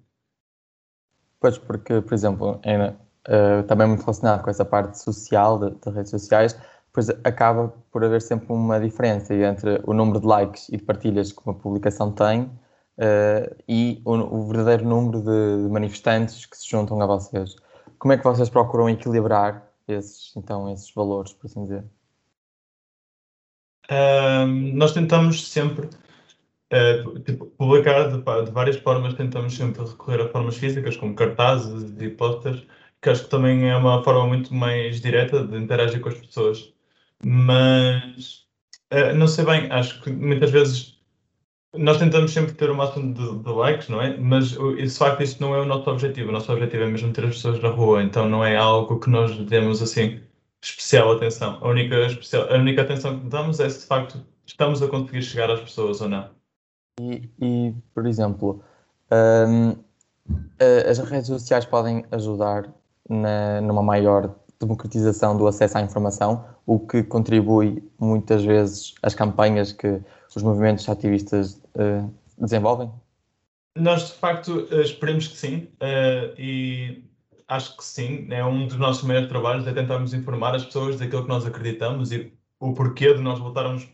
Pois, 1.40 1.56
porque, 1.56 2.00
por 2.00 2.14
exemplo, 2.14 2.60
uh, 2.60 3.62
também 3.64 3.86
muito 3.86 4.00
relacionado 4.00 4.42
com 4.42 4.50
essa 4.50 4.64
parte 4.64 4.98
social 4.98 5.58
das 5.58 5.94
redes 5.94 6.10
sociais, 6.10 6.58
pois 6.92 7.10
acaba 7.22 7.72
por 7.90 8.04
haver 8.04 8.22
sempre 8.22 8.52
uma 8.52 8.80
diferença 8.80 9.34
entre 9.34 9.80
o 9.84 9.92
número 9.92 10.20
de 10.20 10.26
likes 10.26 10.68
e 10.70 10.76
de 10.76 10.82
partilhas 10.82 11.32
que 11.32 11.40
uma 11.44 11.54
publicação 11.54 12.10
tem 12.12 12.42
uh, 12.42 13.54
e 13.68 14.00
o, 14.04 14.12
o, 14.14 14.46
verdadeiro 14.46 14.88
número 14.88 15.20
de 15.20 15.68
manifestantes 15.70 16.46
que 16.46 16.56
se 16.56 16.68
juntam 16.68 17.00
a 17.00 17.06
vocês. 17.06 17.56
Como 17.98 18.12
é 18.12 18.18
que 18.18 18.24
vocês 18.24 18.48
procuram 18.48 18.88
equilibrar 18.88 19.70
esses, 19.86 20.34
então, 20.36 20.70
esses 20.70 20.92
valores, 20.94 21.32
por 21.32 21.46
assim 21.46 21.62
dizer? 21.64 21.84
Nós 24.72 24.92
tentamos 24.92 25.48
sempre 25.48 25.88
uh, 26.72 27.18
tipo, 27.20 27.46
publicar 27.46 28.08
de, 28.08 28.18
de, 28.18 28.50
várias 28.50 28.76
formas, 28.76 29.14
tentamos 29.14 29.56
sempre 29.56 29.82
recorrer 29.84 30.22
a 30.22 30.28
formas 30.28 30.56
físicas, 30.56 30.96
como 30.96 31.14
cartazes 31.14 31.94
e 32.00 32.08
posters, 32.10 32.66
que 33.00 33.10
acho 33.10 33.24
que 33.24 33.30
também 33.30 33.68
é 33.68 33.76
uma 33.76 34.02
forma 34.02 34.26
muito 34.26 34.54
mais 34.54 35.00
direta 35.00 35.46
de 35.46 35.56
interagir 35.56 36.00
com 36.00 36.08
as 36.08 36.18
pessoas. 36.18 36.72
Mas 37.24 38.46
uh, 38.92 39.14
não 39.14 39.28
sei 39.28 39.44
bem, 39.44 39.70
acho 39.70 40.02
que 40.02 40.10
muitas 40.10 40.50
vezes 40.50 40.94
nós 41.74 41.98
tentamos 41.98 42.32
sempre 42.32 42.54
ter 42.54 42.70
o 42.70 42.76
máximo 42.76 43.12
de, 43.14 43.42
de 43.42 43.50
likes, 43.50 43.88
não 43.88 44.00
é? 44.00 44.16
Mas 44.16 44.50
de 44.50 44.88
facto 44.90 45.22
isso 45.22 45.40
não 45.40 45.54
é 45.54 45.60
o 45.60 45.64
nosso 45.64 45.90
objetivo. 45.90 46.28
O 46.30 46.32
nosso 46.32 46.52
objetivo 46.52 46.84
é 46.84 46.86
mesmo 46.86 47.12
ter 47.12 47.24
as 47.24 47.36
pessoas 47.36 47.60
na 47.60 47.68
rua, 47.70 48.02
então 48.02 48.28
não 48.28 48.44
é 48.44 48.56
algo 48.56 49.00
que 49.00 49.10
nós 49.10 49.36
demos 49.46 49.82
assim 49.82 50.20
especial 50.64 51.12
atenção. 51.12 51.58
A 51.60 51.68
única, 51.68 52.06
especial, 52.06 52.50
a 52.50 52.56
única 52.56 52.82
atenção 52.82 53.20
que 53.20 53.26
damos 53.26 53.60
é 53.60 53.68
se 53.68 53.80
de 53.80 53.86
facto 53.86 54.24
estamos 54.46 54.82
a 54.82 54.88
conseguir 54.88 55.22
chegar 55.22 55.50
às 55.50 55.60
pessoas 55.60 56.00
ou 56.00 56.08
não. 56.08 56.30
E, 57.00 57.28
e 57.40 57.74
por 57.94 58.06
exemplo, 58.06 58.62
um, 59.50 59.76
as 60.88 60.98
redes 60.98 61.26
sociais 61.26 61.64
podem 61.64 62.04
ajudar 62.10 62.72
na, 63.08 63.60
numa 63.60 63.82
maior 63.82 64.34
democratização 64.58 65.36
do 65.36 65.46
acesso 65.46 65.76
à 65.76 65.82
informação, 65.82 66.44
o 66.64 66.78
que 66.78 67.02
contribui 67.02 67.82
muitas 67.98 68.44
vezes 68.44 68.94
às 69.02 69.14
campanhas 69.14 69.72
que 69.72 70.00
os 70.34 70.42
movimentos 70.42 70.88
ativistas 70.88 71.62
uh, 71.74 72.10
desenvolvem? 72.38 72.90
Nós, 73.76 74.06
de 74.06 74.14
facto, 74.14 74.66
esperemos 74.70 75.28
que 75.28 75.36
sim. 75.36 75.68
Uh, 75.74 76.34
e 76.38 77.04
acho 77.48 77.76
que 77.76 77.84
sim, 77.84 78.26
é 78.30 78.44
um 78.44 78.66
dos 78.66 78.76
nossos 78.76 79.02
maiores 79.04 79.28
trabalhos, 79.28 79.66
é 79.66 79.72
tentarmos 79.72 80.14
informar 80.14 80.54
as 80.54 80.64
pessoas 80.64 80.98
daquilo 80.98 81.22
que 81.22 81.28
nós 81.28 81.46
acreditamos 81.46 82.12
e 82.12 82.32
o 82.60 82.72
porquê 82.74 83.14
de 83.14 83.20
nós 83.20 83.38
votarmos 83.38 83.88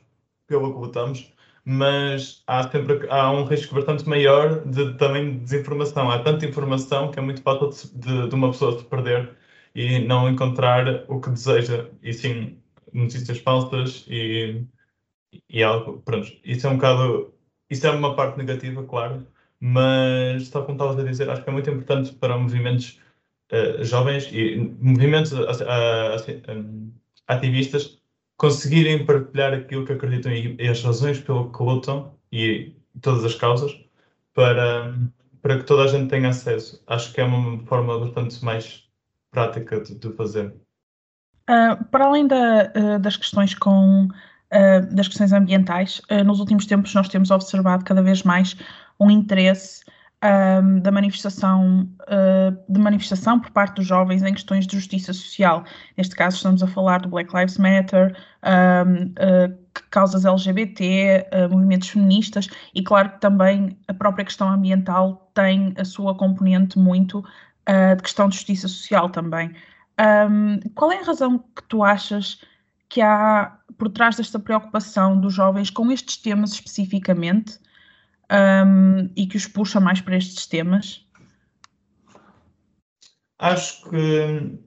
pelo 0.46 0.72
que 0.72 0.78
votamos, 0.78 1.32
mas 1.64 2.42
há 2.46 2.68
sempre 2.70 3.08
há 3.10 3.30
um 3.30 3.44
risco 3.44 3.74
bastante 3.74 4.08
maior 4.08 4.64
de 4.66 4.94
também 4.94 5.32
de 5.32 5.40
desinformação. 5.40 6.10
Há 6.10 6.20
tanta 6.22 6.46
informação 6.46 7.10
que 7.10 7.18
é 7.18 7.22
muito 7.22 7.42
fácil 7.42 7.70
de, 7.94 8.28
de 8.28 8.34
uma 8.34 8.50
pessoa 8.50 8.78
se 8.78 8.84
perder 8.84 9.36
e 9.74 10.00
não 10.00 10.28
encontrar 10.28 11.04
o 11.08 11.20
que 11.20 11.30
deseja, 11.30 11.88
e 12.02 12.12
sim 12.12 12.58
notícias 12.92 13.38
falsas 13.38 14.04
e, 14.08 14.64
e 15.48 15.62
algo, 15.62 16.00
pronto, 16.02 16.28
isso 16.44 16.66
é 16.66 16.70
um 16.70 16.76
bocado, 16.76 17.34
isso 17.70 17.86
é 17.86 17.90
uma 17.90 18.16
parte 18.16 18.38
negativa, 18.38 18.84
claro, 18.84 19.26
mas, 19.60 20.48
tal 20.50 20.64
como 20.64 20.76
estavas 20.76 20.98
a 20.98 21.08
dizer, 21.08 21.30
acho 21.30 21.42
que 21.44 21.50
é 21.50 21.52
muito 21.52 21.70
importante 21.70 22.12
para 22.14 22.36
movimentos 22.38 23.00
uh, 23.52 23.84
jovens 23.84 24.28
e 24.32 24.56
movimentos 24.80 25.32
ativistas 27.26 28.00
conseguirem 28.36 29.04
partilhar 29.04 29.52
aquilo 29.52 29.84
que 29.84 29.92
acreditam 29.92 30.32
e, 30.32 30.56
e, 30.58 30.68
as 30.68 30.82
razões 30.82 31.20
pelo 31.20 31.52
que 31.52 31.62
lutam 31.62 32.14
e 32.32 32.74
todas 33.02 33.22
as 33.22 33.34
causas 33.34 33.78
para, 34.32 34.94
para 35.42 35.58
que 35.58 35.64
toda 35.64 35.84
a 35.84 35.86
gente 35.86 36.08
tenha 36.08 36.30
acesso. 36.30 36.82
Acho 36.86 37.12
que 37.12 37.20
é 37.20 37.24
uma 37.24 37.62
forma 37.66 37.98
bastante 37.98 38.42
mais 38.42 38.88
prática 39.30 39.80
de, 39.80 39.94
de 39.94 40.12
fazer. 40.12 40.54
Uh, 41.48 41.84
para 41.90 42.06
além 42.06 42.26
da, 42.26 42.72
uh, 42.74 42.98
das 42.98 43.16
questões 43.16 43.54
com 43.54 44.06
uh, 44.06 44.94
das 44.94 45.08
questões 45.08 45.32
ambientais, 45.32 46.00
nos 46.24 46.40
últimos 46.40 46.64
tempos 46.64 46.94
nós 46.94 47.08
temos 47.08 47.30
observado 47.30 47.84
cada 47.84 48.02
vez 48.02 48.22
mais 48.22 48.56
um 48.98 49.10
interesse 49.10 49.84
um, 50.22 50.80
da 50.80 50.90
manifestação, 50.90 51.88
uh, 52.02 52.72
de 52.72 52.78
manifestação 52.78 53.40
por 53.40 53.50
parte 53.50 53.76
dos 53.76 53.86
jovens 53.86 54.22
em 54.22 54.32
questões 54.34 54.66
de 54.66 54.76
justiça 54.76 55.12
social. 55.12 55.64
Neste 55.96 56.14
caso, 56.14 56.36
estamos 56.36 56.62
a 56.62 56.66
falar 56.66 57.00
do 57.00 57.08
Black 57.08 57.34
Lives 57.34 57.56
Matter, 57.56 58.14
um, 58.44 59.04
uh, 59.04 59.58
causas 59.90 60.24
LGBT, 60.24 61.26
uh, 61.32 61.50
movimentos 61.50 61.88
feministas 61.88 62.48
e, 62.74 62.82
claro, 62.82 63.10
que 63.10 63.20
também 63.20 63.78
a 63.88 63.94
própria 63.94 64.24
questão 64.24 64.48
ambiental 64.48 65.30
tem 65.34 65.72
a 65.78 65.84
sua 65.84 66.14
componente 66.14 66.78
muito 66.78 67.24
de 67.96 68.02
questão 68.02 68.28
de 68.28 68.34
justiça 68.34 68.66
social 68.66 69.08
também. 69.10 69.54
Um, 70.28 70.58
qual 70.74 70.90
é 70.90 70.98
a 70.98 71.04
razão 71.04 71.38
que 71.38 71.62
tu 71.68 71.84
achas 71.84 72.40
que 72.88 73.00
há 73.00 73.56
por 73.78 73.88
trás 73.90 74.16
desta 74.16 74.40
preocupação 74.40 75.20
dos 75.20 75.34
jovens 75.34 75.70
com 75.70 75.92
estes 75.92 76.16
temas 76.16 76.52
especificamente? 76.52 77.60
Um, 78.30 79.10
e 79.16 79.26
que 79.26 79.36
os 79.36 79.46
puxa 79.46 79.80
mais 79.80 80.00
para 80.00 80.16
estes 80.16 80.46
temas? 80.46 81.04
Acho 83.38 83.88
que 83.88 84.58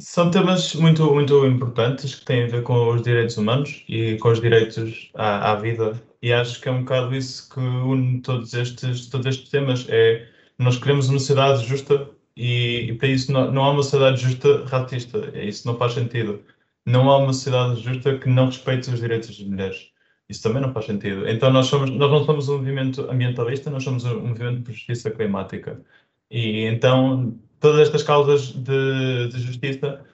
são 0.00 0.30
temas 0.30 0.74
muito, 0.74 1.14
muito 1.14 1.46
importantes 1.46 2.14
que 2.16 2.24
têm 2.24 2.44
a 2.44 2.48
ver 2.48 2.62
com 2.62 2.94
os 2.94 3.02
direitos 3.02 3.36
humanos 3.36 3.84
e 3.88 4.16
com 4.18 4.28
os 4.28 4.40
direitos 4.40 5.10
à, 5.14 5.52
à 5.52 5.56
vida. 5.56 6.02
E 6.22 6.32
acho 6.32 6.60
que 6.60 6.68
é 6.68 6.72
um 6.72 6.80
bocado 6.80 7.14
isso 7.14 7.48
que 7.50 7.60
une 7.60 8.20
todos 8.22 8.54
estes, 8.54 9.06
todos 9.08 9.26
estes 9.26 9.50
temas. 9.50 9.86
É, 9.88 10.26
nós 10.58 10.78
queremos 10.78 11.08
uma 11.08 11.18
sociedade 11.18 11.64
justa 11.66 12.10
e, 12.36 12.90
e 12.90 12.94
para 12.94 13.08
isso 13.08 13.32
não, 13.32 13.50
não 13.52 13.64
há 13.64 13.70
uma 13.70 13.82
sociedade 13.82 14.20
justa 14.22 14.64
racista. 14.64 15.18
Isso 15.38 15.66
não 15.66 15.76
faz 15.76 15.92
sentido. 15.92 16.42
Não 16.86 17.10
há 17.10 17.18
uma 17.18 17.32
sociedade 17.32 17.80
justa 17.80 18.18
que 18.18 18.28
não 18.28 18.46
respeite 18.46 18.90
os 18.90 19.00
direitos 19.00 19.28
das 19.38 19.46
mulheres. 19.46 19.93
Isso 20.28 20.42
também 20.42 20.62
não 20.62 20.72
faz 20.72 20.86
sentido. 20.86 21.28
Então 21.28 21.52
nós, 21.52 21.66
somos, 21.66 21.90
nós 21.90 22.10
não 22.10 22.24
somos 22.24 22.48
um 22.48 22.58
movimento 22.58 23.10
ambientalista, 23.10 23.70
nós 23.70 23.84
somos 23.84 24.04
um 24.04 24.28
movimento 24.28 24.62
por 24.62 24.72
justiça 24.72 25.10
climática. 25.10 25.82
E 26.30 26.64
então 26.64 27.38
todas 27.60 27.80
estas 27.80 28.02
causas 28.02 28.52
de, 28.52 29.28
de 29.28 29.38
justiça, 29.40 30.04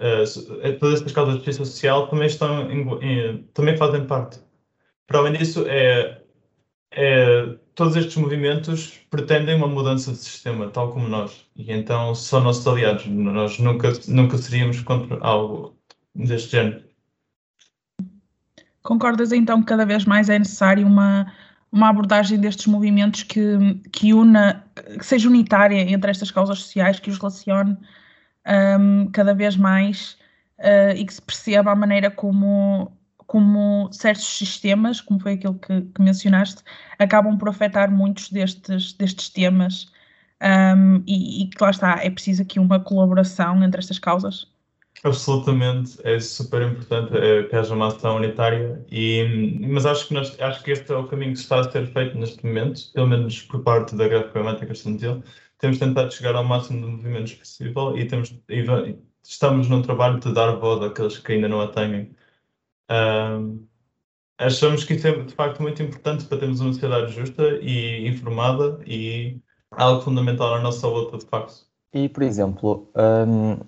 uh, 0.00 0.78
todas 0.78 1.00
estas 1.00 1.12
causas 1.12 1.34
de 1.34 1.44
justiça 1.44 1.64
social 1.64 2.08
também 2.08 2.26
estão 2.26 2.70
em, 3.02 3.42
também 3.54 3.76
fazem 3.76 4.06
parte. 4.06 4.40
Para 5.06 5.20
além 5.20 5.34
disso, 5.34 5.64
é, 5.68 6.22
é, 6.92 7.58
todos 7.74 7.96
estes 7.96 8.16
movimentos 8.16 9.00
pretendem 9.10 9.54
uma 9.56 9.68
mudança 9.68 10.10
de 10.12 10.18
sistema, 10.18 10.70
tal 10.70 10.92
como 10.92 11.08
nós. 11.08 11.46
E 11.54 11.72
então 11.72 12.14
são 12.14 12.40
nossos 12.40 12.66
aliados. 12.66 13.06
Nós 13.06 13.58
nunca, 13.58 13.92
nunca 14.08 14.38
seríamos 14.38 14.80
contra 14.82 15.18
algo 15.20 15.78
deste 16.14 16.52
género. 16.52 16.85
Concordas 18.86 19.32
então 19.32 19.60
que 19.60 19.66
cada 19.66 19.84
vez 19.84 20.04
mais 20.04 20.30
é 20.30 20.38
necessário 20.38 20.86
uma, 20.86 21.32
uma 21.72 21.88
abordagem 21.88 22.38
destes 22.38 22.66
movimentos 22.66 23.24
que, 23.24 23.74
que 23.92 24.14
una, 24.14 24.64
que 24.74 25.04
seja 25.04 25.28
unitária 25.28 25.80
entre 25.90 26.08
estas 26.08 26.30
causas 26.30 26.60
sociais, 26.60 27.00
que 27.00 27.10
os 27.10 27.18
relacione 27.18 27.76
um, 28.78 29.10
cada 29.10 29.34
vez 29.34 29.56
mais 29.56 30.16
uh, 30.60 30.96
e 30.96 31.04
que 31.04 31.12
se 31.12 31.20
perceba 31.20 31.72
a 31.72 31.74
maneira 31.74 32.12
como, 32.12 32.96
como 33.26 33.90
certos 33.92 34.38
sistemas, 34.38 35.00
como 35.00 35.18
foi 35.18 35.32
aquilo 35.32 35.58
que, 35.58 35.82
que 35.82 36.00
mencionaste, 36.00 36.62
acabam 36.96 37.36
por 37.36 37.48
afetar 37.48 37.90
muitos 37.90 38.30
destes, 38.30 38.92
destes 38.92 39.28
temas 39.30 39.90
um, 40.40 41.02
e, 41.06 41.42
e 41.42 41.48
que 41.48 41.60
lá 41.60 41.70
está, 41.70 41.98
é 42.04 42.08
preciso 42.10 42.42
aqui 42.42 42.60
uma 42.60 42.78
colaboração 42.78 43.64
entre 43.64 43.80
estas 43.80 43.98
causas. 43.98 44.46
Absolutamente, 45.04 45.98
é 46.04 46.18
super 46.18 46.62
importante 46.62 47.16
é, 47.16 47.44
que 47.44 47.54
haja 47.54 47.74
uma 47.74 47.88
ação 47.88 48.16
unitária, 48.16 48.84
e, 48.90 49.58
mas 49.60 49.86
acho 49.86 50.08
que, 50.08 50.14
nós, 50.14 50.36
acho 50.40 50.62
que 50.64 50.70
este 50.72 50.90
é 50.90 50.96
o 50.96 51.06
caminho 51.06 51.32
que 51.32 51.38
está 51.38 51.60
a 51.60 51.70
ser 51.70 51.86
feito 51.92 52.16
neste 52.18 52.44
momento, 52.44 52.92
pelo 52.92 53.06
menos 53.06 53.42
por 53.42 53.62
parte 53.62 53.94
da 53.94 54.08
greve 54.08 54.30
climática 54.30 54.72
estudantil. 54.72 55.22
Temos 55.58 55.78
tentado 55.78 56.12
chegar 56.12 56.34
ao 56.34 56.44
máximo 56.44 56.84
de 56.84 56.92
movimentos 56.92 57.34
possível 57.34 57.96
e, 57.96 58.06
temos, 58.06 58.36
e 58.48 58.96
estamos 59.22 59.68
num 59.68 59.82
trabalho 59.82 60.18
de 60.18 60.32
dar 60.32 60.52
voz 60.56 60.82
àqueles 60.82 61.18
que 61.18 61.32
ainda 61.32 61.48
não 61.48 61.60
a 61.60 61.68
têm. 61.68 62.10
Um, 62.90 63.66
achamos 64.38 64.84
que 64.84 64.94
isso 64.94 65.06
é 65.08 65.12
de 65.22 65.34
facto 65.34 65.62
muito 65.62 65.82
importante 65.82 66.24
para 66.24 66.38
termos 66.38 66.60
uma 66.60 66.72
sociedade 66.72 67.12
justa 67.12 67.58
e 67.60 68.08
informada 68.08 68.80
e 68.86 69.38
algo 69.70 70.02
fundamental 70.02 70.56
na 70.56 70.62
nossa 70.62 70.86
luta, 70.86 71.18
de 71.18 71.26
facto. 71.26 71.66
E, 71.92 72.08
por 72.08 72.22
exemplo, 72.22 72.90
um 72.94 73.58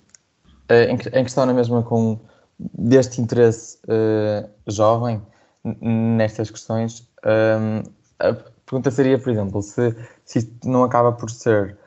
em, 0.69 0.95
em 0.95 1.25
questão 1.25 1.47
na 1.47 1.53
mesma 1.53 1.83
com 1.83 2.21
deste 2.59 3.21
interesse 3.21 3.79
uh, 3.85 4.49
jovem 4.67 5.23
nestas 5.65 6.51
questões, 6.51 7.09
um, 7.25 7.83
a 8.19 8.35
pergunta 8.65 8.91
seria, 8.91 9.19
por 9.19 9.31
exemplo, 9.31 9.63
se, 9.63 9.95
se 10.25 10.39
isto 10.41 10.69
não 10.69 10.83
acaba 10.83 11.13
por 11.13 11.31
ser 11.31 11.79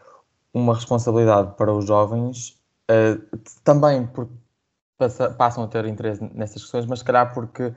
uma 0.54 0.74
responsabilidade 0.76 1.56
para 1.56 1.74
os 1.74 1.86
jovens, 1.86 2.60
uh, 2.90 3.38
também 3.64 4.08
porque 4.08 4.34
passa, 4.98 5.30
passam 5.30 5.64
a 5.64 5.68
ter 5.68 5.86
interesse 5.86 6.24
nessas 6.34 6.62
questões, 6.62 6.86
mas 6.86 7.00
se 7.00 7.06
calhar 7.06 7.34
porque, 7.34 7.74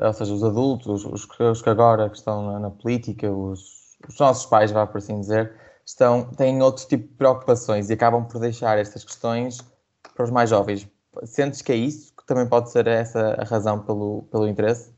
ou 0.00 0.12
seja, 0.12 0.32
os 0.32 0.44
adultos, 0.44 1.04
os, 1.04 1.28
os 1.38 1.62
que 1.62 1.70
agora 1.70 2.10
estão 2.12 2.46
na, 2.46 2.58
na 2.60 2.70
política, 2.70 3.30
os, 3.30 3.96
os, 4.08 4.18
nossos 4.18 4.46
pais, 4.46 4.70
vá 4.70 4.86
por 4.86 4.98
assim 4.98 5.20
dizer, 5.20 5.52
estão, 5.84 6.24
têm 6.24 6.62
outro 6.62 6.86
tipo 6.86 7.08
de 7.08 7.14
preocupações 7.14 7.90
e 7.90 7.92
acabam 7.92 8.24
por 8.24 8.40
deixar 8.40 8.78
estas 8.78 9.04
questões 9.04 9.58
para 10.12 10.24
os 10.24 10.30
mais 10.30 10.50
jovens. 10.50 10.88
Sentes 11.24 11.62
que 11.62 11.72
é 11.72 11.76
isso? 11.76 12.12
Que 12.16 12.26
também 12.26 12.46
pode 12.46 12.70
ser 12.70 12.86
essa 12.86 13.34
a 13.40 13.44
razão 13.44 13.80
pelo, 13.80 14.22
pelo 14.30 14.48
interesse? 14.48 14.92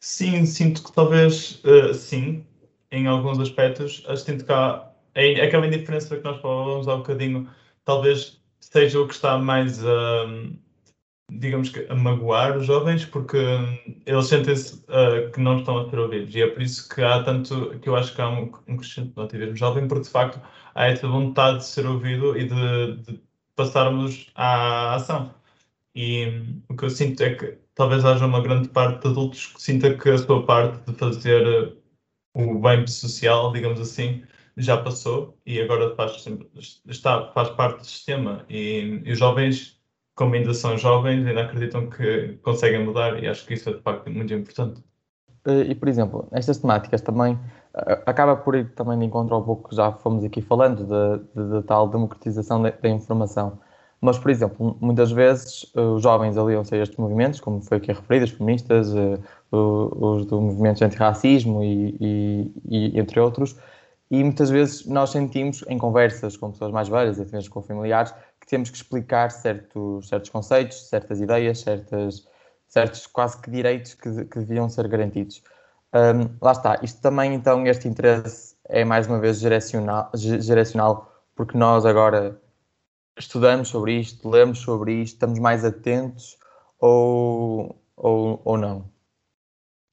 Sim, 0.00 0.44
sinto 0.44 0.82
que 0.82 0.92
talvez 0.92 1.62
uh, 1.64 1.94
sim, 1.94 2.44
em 2.90 3.06
alguns 3.06 3.38
aspectos. 3.38 4.04
Sinto 4.16 4.44
que 4.44 4.52
há 4.52 4.90
é, 5.14 5.40
aquela 5.40 5.66
indiferença 5.66 6.16
que 6.16 6.24
nós 6.24 6.40
falamos 6.40 6.88
há 6.88 6.94
um 6.94 6.98
bocadinho, 6.98 7.48
talvez 7.84 8.40
seja 8.60 9.00
o 9.00 9.06
que 9.08 9.14
está 9.14 9.38
mais. 9.38 9.82
Uh, 9.82 10.56
digamos 11.30 11.70
que, 11.70 11.86
a 11.88 11.94
magoar 11.94 12.56
os 12.56 12.66
jovens 12.66 13.04
porque 13.04 13.36
hum, 13.36 14.00
eles 14.06 14.26
sentem-se 14.26 14.76
uh, 14.84 15.30
que 15.32 15.40
não 15.40 15.58
estão 15.58 15.78
a 15.78 15.90
ser 15.90 15.98
ouvidos. 15.98 16.34
E 16.34 16.42
é 16.42 16.46
por 16.46 16.62
isso 16.62 16.88
que 16.88 17.02
há 17.02 17.22
tanto, 17.22 17.78
que 17.80 17.88
eu 17.88 17.96
acho 17.96 18.14
que 18.14 18.20
há 18.20 18.28
um, 18.28 18.52
um 18.68 18.76
crescente 18.76 19.12
no 19.16 19.24
ativismo 19.24 19.56
jovem, 19.56 19.88
porque 19.88 20.04
de 20.04 20.10
facto 20.10 20.40
há 20.74 20.86
essa 20.86 21.08
vontade 21.08 21.58
de 21.58 21.64
ser 21.64 21.86
ouvido 21.86 22.36
e 22.38 22.48
de, 22.48 22.96
de 23.02 23.25
passarmos 23.56 24.30
à 24.34 24.94
ação. 24.94 25.34
E 25.94 26.26
hum, 26.28 26.62
o 26.68 26.76
que 26.76 26.84
eu 26.84 26.90
sinto 26.90 27.22
é 27.22 27.34
que 27.34 27.58
talvez 27.74 28.04
haja 28.04 28.26
uma 28.26 28.42
grande 28.42 28.68
parte 28.68 29.02
de 29.02 29.08
adultos 29.08 29.46
que 29.46 29.62
sinta 29.62 29.96
que 29.96 30.10
a 30.10 30.18
sua 30.18 30.44
parte 30.46 30.90
de 30.90 30.98
fazer 30.98 31.76
o 32.34 32.58
bem 32.60 32.86
social, 32.86 33.52
digamos 33.52 33.80
assim, 33.80 34.22
já 34.56 34.76
passou 34.82 35.38
e 35.46 35.60
agora 35.60 35.94
faz, 35.96 36.24
está, 36.86 37.32
faz 37.32 37.50
parte 37.50 37.78
do 37.78 37.86
sistema. 37.86 38.44
E, 38.48 39.02
e 39.04 39.12
os 39.12 39.18
jovens, 39.18 39.80
como 40.14 40.34
ainda 40.34 40.54
são 40.54 40.76
jovens, 40.78 41.26
ainda 41.26 41.42
acreditam 41.42 41.88
que 41.90 42.38
conseguem 42.42 42.84
mudar 42.84 43.22
e 43.22 43.26
acho 43.26 43.46
que 43.46 43.54
isso 43.54 43.70
é 43.70 43.72
de 43.74 43.82
facto 43.82 44.10
muito 44.10 44.32
importante. 44.34 44.82
Eh, 45.46 45.70
e, 45.70 45.74
por 45.74 45.88
exemplo, 45.88 46.28
estas 46.32 46.58
temáticas 46.58 47.00
também 47.00 47.38
eh, 47.65 47.65
acaba 48.06 48.36
por 48.36 48.54
ir 48.54 48.72
também 48.74 48.98
de 48.98 49.04
encontro 49.04 49.34
ao 49.34 49.42
pouco 49.42 49.68
que 49.68 49.76
já 49.76 49.92
fomos 49.92 50.24
aqui 50.24 50.40
falando 50.40 50.84
da 50.84 51.16
de, 51.16 51.60
de, 51.60 51.62
tal 51.66 51.88
democratização 51.88 52.62
da, 52.62 52.88
informação. 52.88 53.58
Mas, 54.00 54.18
por 54.18 54.30
exemplo, 54.30 54.76
muitas 54.80 55.10
vezes 55.10 55.70
eh, 55.74 55.80
os 55.80 56.02
jovens 56.02 56.36
aliam-se 56.36 56.74
a 56.74 56.78
estes 56.78 56.98
movimentos, 56.98 57.40
como 57.40 57.62
foi 57.62 57.78
aqui 57.78 57.92
referido, 57.92 58.26
os 58.26 58.30
feministas, 58.30 58.88
os 59.50 60.26
do 60.26 60.40
movimento 60.40 60.84
antirracismo 60.84 61.62
e, 61.64 61.96
e, 62.00 62.52
e 62.68 63.00
entre 63.00 63.18
outros, 63.18 63.56
e 64.10 64.22
muitas 64.22 64.50
vezes 64.50 64.86
nós 64.86 65.10
sentimos, 65.10 65.64
em 65.68 65.78
conversas 65.78 66.36
com 66.36 66.52
pessoas 66.52 66.70
mais 66.72 66.88
velhas, 66.88 67.18
até 67.18 67.36
mesmo 67.36 67.52
com 67.52 67.62
familiares, 67.62 68.14
que 68.40 68.46
temos 68.46 68.70
que 68.70 68.76
explicar 68.76 69.30
certos, 69.30 70.08
certos 70.08 70.30
conceitos, 70.30 70.88
certas 70.88 71.20
ideias, 71.20 71.60
certas, 71.60 72.28
certos 72.68 73.06
quase 73.06 73.40
que 73.40 73.50
direitos 73.50 73.94
que, 73.94 74.24
que 74.26 74.38
deviam 74.38 74.68
ser 74.68 74.86
garantidos. 74.86 75.42
Um, 75.96 76.36
lá 76.42 76.52
está, 76.52 76.78
isto 76.82 77.00
também, 77.00 77.32
então, 77.32 77.66
este 77.66 77.88
interesse 77.88 78.54
é 78.68 78.84
mais 78.84 79.06
uma 79.06 79.18
vez 79.18 79.38
geracional, 79.38 80.10
geracional, 80.14 81.10
porque 81.34 81.56
nós 81.56 81.86
agora 81.86 82.38
estudamos 83.18 83.68
sobre 83.68 84.00
isto, 84.00 84.28
lemos 84.28 84.58
sobre 84.58 84.92
isto, 85.00 85.14
estamos 85.14 85.38
mais 85.38 85.64
atentos 85.64 86.36
ou, 86.78 87.80
ou, 87.96 88.42
ou 88.44 88.58
não? 88.58 88.90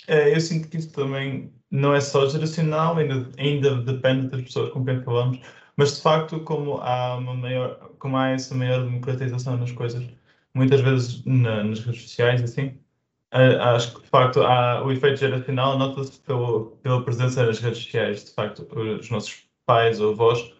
É, 0.08 0.36
eu 0.36 0.42
sinto 0.42 0.68
que 0.68 0.78
isso 0.78 0.92
também 0.92 1.54
não 1.72 1.96
é 1.96 2.02
só 2.02 2.28
geracional, 2.28 2.98
ainda, 2.98 3.30
ainda 3.38 3.76
depende 3.82 4.28
das 4.28 4.42
pessoas 4.42 4.72
com 4.72 4.84
quem 4.84 5.02
falamos, 5.04 5.40
mas 5.78 5.96
de 5.96 6.02
facto, 6.02 6.42
como 6.42 6.80
há, 6.82 7.16
uma 7.16 7.34
maior, 7.34 7.92
como 8.00 8.18
há 8.18 8.30
essa 8.32 8.54
maior 8.54 8.84
democratização 8.84 9.56
nas 9.56 9.72
coisas, 9.72 10.04
muitas 10.54 10.82
vezes 10.82 11.24
na, 11.24 11.64
nas 11.64 11.80
redes 11.80 12.02
sociais, 12.02 12.44
assim, 12.44 12.78
acho 13.34 13.96
que 13.96 14.02
de 14.02 14.10
facto 14.10 14.42
há, 14.42 14.84
o 14.84 14.92
efeito 14.92 15.18
geracional 15.18 15.78
nota-se 15.78 16.22
pela 16.22 17.04
presença 17.04 17.46
nas 17.46 17.60
redes 17.60 17.84
sociais. 17.84 18.26
De 18.26 18.32
facto, 18.32 18.68
os 18.76 19.10
nossos 19.10 19.44
pais 19.66 20.00
ou 20.00 20.12
avós 20.12 20.54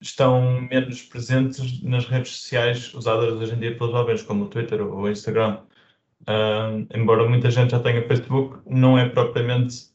estão 0.00 0.60
menos 0.60 1.02
presentes 1.02 1.82
nas 1.82 2.06
redes 2.06 2.32
sociais 2.36 2.92
usadas 2.94 3.32
hoje 3.34 3.54
em 3.54 3.58
dia 3.58 3.76
pelos 3.76 3.92
jovens, 3.92 4.22
como 4.22 4.44
o 4.44 4.48
Twitter 4.48 4.82
ou 4.82 5.02
o 5.02 5.10
Instagram. 5.10 5.58
Uh, 6.22 6.86
embora 6.94 7.28
muita 7.28 7.50
gente 7.50 7.70
já 7.70 7.80
tenha 7.80 8.06
Facebook, 8.06 8.58
não 8.66 8.98
é 8.98 9.08
propriamente 9.08 9.86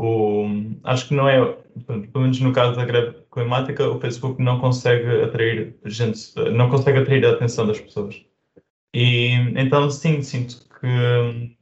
o. 0.00 0.46
Acho 0.84 1.08
que 1.08 1.14
não 1.14 1.28
é, 1.28 1.44
pelo 1.86 2.22
menos 2.22 2.40
no 2.40 2.52
caso 2.52 2.76
da 2.76 2.84
greve 2.84 3.18
climática, 3.30 3.88
o 3.88 4.00
Facebook 4.00 4.42
não 4.42 4.60
consegue 4.60 5.22
atrair 5.22 5.76
gente, 5.84 6.34
não 6.52 6.70
consegue 6.70 6.98
atrair 7.00 7.24
a 7.26 7.32
atenção 7.32 7.66
das 7.66 7.80
pessoas. 7.80 8.24
E 8.94 9.32
então, 9.56 9.90
sim, 9.90 10.22
sinto 10.22 10.67
que 10.80 11.56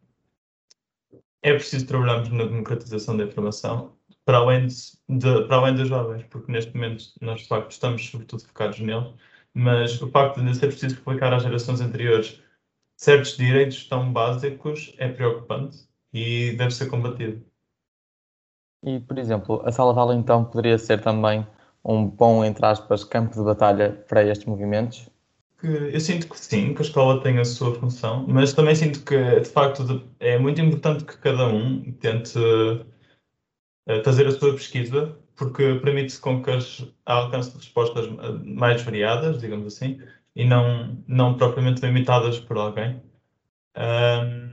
é 1.42 1.52
preciso 1.52 1.86
trabalharmos 1.86 2.28
na 2.30 2.44
democratização 2.44 3.16
da 3.16 3.24
informação 3.24 3.96
para 4.24 4.38
além, 4.38 4.66
de, 4.66 4.74
de, 5.08 5.44
para 5.46 5.56
além 5.56 5.76
dos 5.76 5.88
jovens, 5.88 6.24
porque 6.24 6.50
neste 6.50 6.74
momento 6.74 7.04
nós 7.20 7.42
de 7.42 7.48
facto 7.48 7.70
estamos 7.70 8.08
sobretudo 8.08 8.44
focados 8.44 8.80
nele, 8.80 9.14
mas 9.54 10.02
o 10.02 10.10
facto 10.10 10.42
de 10.42 10.54
ser 10.54 10.66
preciso 10.66 10.96
explicar 10.96 11.32
às 11.32 11.44
gerações 11.44 11.80
anteriores 11.80 12.42
certos 12.96 13.36
direitos 13.36 13.86
tão 13.86 14.12
básicos 14.12 14.94
é 14.98 15.08
preocupante 15.08 15.88
e 16.12 16.52
deve 16.56 16.72
ser 16.72 16.90
combatido. 16.90 17.44
E, 18.82 19.00
por 19.00 19.18
exemplo, 19.18 19.62
a 19.64 19.72
sala 19.72 19.92
de 19.92 19.98
aula 19.98 20.14
então 20.14 20.44
poderia 20.44 20.78
ser 20.78 21.00
também 21.00 21.46
um 21.84 22.06
bom, 22.06 22.44
entre 22.44 22.66
aspas, 22.66 23.04
campo 23.04 23.34
de 23.34 23.44
batalha 23.44 24.04
para 24.08 24.24
estes 24.24 24.46
movimentos? 24.46 25.08
Eu 25.62 26.00
sinto 26.00 26.28
que 26.28 26.38
sim, 26.38 26.74
que 26.74 26.82
a 26.82 26.84
escola 26.84 27.22
tem 27.22 27.38
a 27.38 27.44
sua 27.44 27.74
função, 27.74 28.26
mas 28.28 28.52
também 28.52 28.74
sinto 28.74 29.02
que, 29.04 29.40
de 29.40 29.48
facto, 29.48 30.06
é 30.20 30.38
muito 30.38 30.60
importante 30.60 31.04
que 31.04 31.16
cada 31.16 31.46
um 31.46 31.92
tente 31.92 32.38
eh, 33.86 34.02
fazer 34.02 34.26
a 34.26 34.32
sua 34.32 34.52
pesquisa, 34.52 35.16
porque 35.36 35.76
permite 35.76 36.18
com 36.20 36.42
que 36.42 36.50
alcance 37.06 37.56
respostas 37.56 38.06
eh, 38.06 38.32
mais 38.44 38.82
variadas, 38.82 39.40
digamos 39.40 39.74
assim, 39.74 40.00
e 40.34 40.44
não, 40.44 41.02
não 41.06 41.36
propriamente 41.36 41.80
limitadas 41.82 42.38
por 42.40 42.58
alguém. 42.58 43.00
Um, 43.76 44.52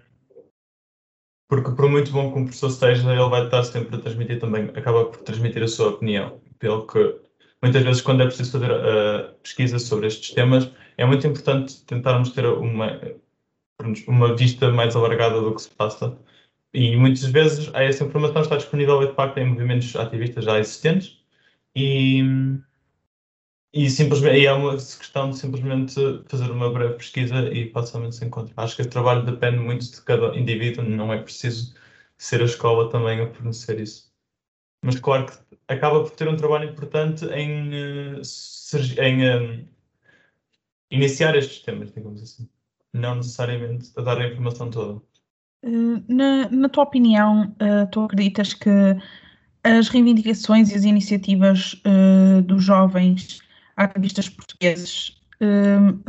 porque 1.49 1.71
por 1.71 1.89
muito 1.89 2.11
bom 2.11 2.31
que 2.31 2.39
um 2.39 2.43
professor 2.45 2.69
seja, 2.71 3.11
ele 3.11 3.29
vai 3.29 3.45
estar 3.45 3.63
sempre 3.63 3.95
a 3.95 3.99
transmitir 3.99 4.39
também, 4.39 4.69
acaba 4.75 5.05
por 5.05 5.21
transmitir 5.21 5.63
a 5.63 5.67
sua 5.67 5.89
opinião. 5.89 6.41
Pelo 6.59 6.87
que 6.87 7.19
muitas 7.61 7.83
vezes 7.83 8.01
quando 8.01 8.23
é 8.23 8.25
preciso 8.25 8.51
fazer 8.53 8.71
uh, 8.71 9.33
pesquisa 9.41 9.79
sobre 9.79 10.07
estes 10.07 10.33
temas, 10.33 10.69
é 10.97 11.05
muito 11.05 11.25
importante 11.27 11.83
tentarmos 11.85 12.31
ter 12.31 12.45
uma, 12.45 12.99
uma 14.07 14.35
vista 14.35 14.71
mais 14.71 14.95
alargada 14.95 15.41
do 15.41 15.53
que 15.55 15.61
se 15.61 15.69
passa. 15.71 16.17
E 16.73 16.95
muitas 16.95 17.25
vezes 17.25 17.71
essa 17.73 18.03
informação 18.03 18.41
está 18.41 18.57
disponível 18.57 18.99
de 19.05 19.13
facto 19.13 19.37
em 19.37 19.47
movimentos 19.47 19.95
ativistas 19.95 20.45
já 20.45 20.59
existentes 20.59 21.19
e 21.75 22.23
e, 23.73 23.89
simplesmente, 23.89 24.37
e 24.39 24.45
é 24.45 24.53
uma 24.53 24.73
questão 24.73 25.31
de 25.31 25.37
simplesmente 25.37 25.95
fazer 26.27 26.51
uma 26.51 26.71
breve 26.71 26.93
pesquisa 26.95 27.51
e 27.51 27.71
facilmente 27.71 28.15
se 28.15 28.25
encontra. 28.25 28.53
Acho 28.57 28.75
que 28.75 28.83
o 28.83 28.89
trabalho 28.89 29.25
depende 29.25 29.57
muito 29.57 29.89
de 29.89 30.01
cada 30.03 30.35
indivíduo, 30.37 30.83
não 30.85 31.11
é 31.11 31.21
preciso 31.21 31.73
ser 32.17 32.41
a 32.41 32.45
escola 32.45 32.89
também 32.91 33.19
a 33.21 33.33
fornecer 33.33 33.79
isso. 33.79 34.13
Mas 34.83 34.99
claro 34.99 35.27
que 35.27 35.33
acaba 35.67 36.03
por 36.03 36.11
ter 36.11 36.27
um 36.27 36.37
trabalho 36.37 36.69
importante 36.69 37.25
em, 37.27 37.73
eh, 37.73 38.21
em 38.99 39.61
um, 39.63 39.67
iniciar 40.93 41.35
estes 41.35 41.61
temas, 41.61 41.91
digamos 41.91 42.21
assim. 42.21 42.47
Não 42.93 43.15
necessariamente 43.15 43.91
a 43.97 44.01
dar 44.01 44.19
a 44.19 44.27
informação 44.27 44.69
toda. 44.69 45.01
Eh, 45.63 46.03
na, 46.07 46.49
na 46.49 46.69
tua 46.69 46.83
opinião, 46.83 47.55
uh, 47.61 47.89
tu 47.91 48.01
acreditas 48.01 48.53
que 48.53 48.69
as 49.63 49.89
reivindicações 49.89 50.69
e 50.71 50.75
as 50.75 50.83
iniciativas 50.83 51.81
uh, 51.85 52.41
dos 52.43 52.63
jovens 52.63 53.39
ativistas 53.75 54.29
portugueses, 54.29 55.19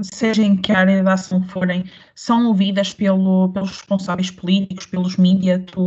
seja 0.00 0.42
em 0.42 0.56
que 0.56 0.70
área 0.70 1.02
da 1.02 1.14
ação 1.14 1.42
forem, 1.48 1.84
são 2.14 2.46
ouvidas 2.46 2.94
pelo, 2.94 3.48
pelos 3.52 3.70
responsáveis 3.70 4.30
políticos, 4.30 4.86
pelos 4.86 5.16
mídias? 5.16 5.62
Tu 5.66 5.80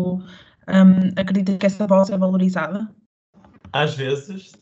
um, 0.68 1.14
acreditas 1.16 1.58
que 1.58 1.66
essa 1.66 1.88
voz 1.88 2.10
é 2.10 2.18
valorizada? 2.18 2.90
Às 3.72 3.96
vezes, 3.96 4.54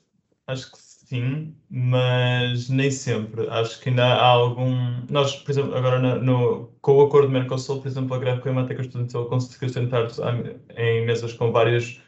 acho 0.45 0.71
que 0.71 0.77
sim, 1.05 1.55
mas 1.69 2.69
nem 2.69 2.91
sempre. 2.91 3.47
Acho 3.49 3.79
que 3.81 3.89
ainda 3.89 4.05
há 4.05 4.25
algum. 4.25 5.05
Nós, 5.09 5.35
por 5.37 5.51
exemplo, 5.51 5.75
agora 5.75 5.99
no, 5.99 6.21
no 6.21 6.67
com 6.81 6.93
o 6.97 7.05
acordo 7.05 7.27
do 7.27 7.33
Mercosul, 7.33 7.81
por 7.81 7.87
exemplo, 7.87 8.15
a 8.15 8.19
greve 8.19 8.41
climática 8.41 8.81
estudantil 8.81 9.25
conseguiu 9.25 9.69
sentar 9.69 10.07
em 10.77 11.05
mesas 11.05 11.33
com 11.33 11.51
vários, 11.51 12.01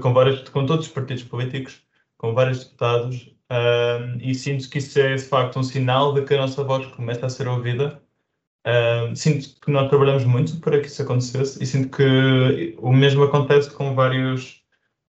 com 0.00 0.12
vários, 0.12 0.48
com 0.48 0.66
todos 0.66 0.86
os 0.86 0.92
partidos 0.92 1.24
políticos, 1.24 1.82
com 2.18 2.34
vários 2.34 2.64
deputados 2.64 3.34
um, 3.50 4.18
e 4.20 4.34
sinto 4.34 4.68
que 4.70 4.78
isso 4.78 4.98
é 4.98 5.14
de 5.16 5.22
facto 5.22 5.58
um 5.58 5.62
sinal 5.62 6.14
de 6.14 6.24
que 6.24 6.34
a 6.34 6.38
nossa 6.38 6.64
voz 6.64 6.86
começa 6.94 7.26
a 7.26 7.28
ser 7.28 7.48
ouvida. 7.48 8.02
Um, 8.66 9.14
sinto 9.14 9.60
que 9.60 9.70
nós 9.70 9.88
trabalhamos 9.90 10.24
muito 10.24 10.58
para 10.60 10.80
que 10.80 10.86
isso 10.86 11.02
acontecesse 11.02 11.62
e 11.62 11.66
sinto 11.66 11.96
que 11.96 12.74
o 12.78 12.92
mesmo 12.92 13.22
acontece 13.24 13.70
com 13.70 13.94
vários 13.94 14.63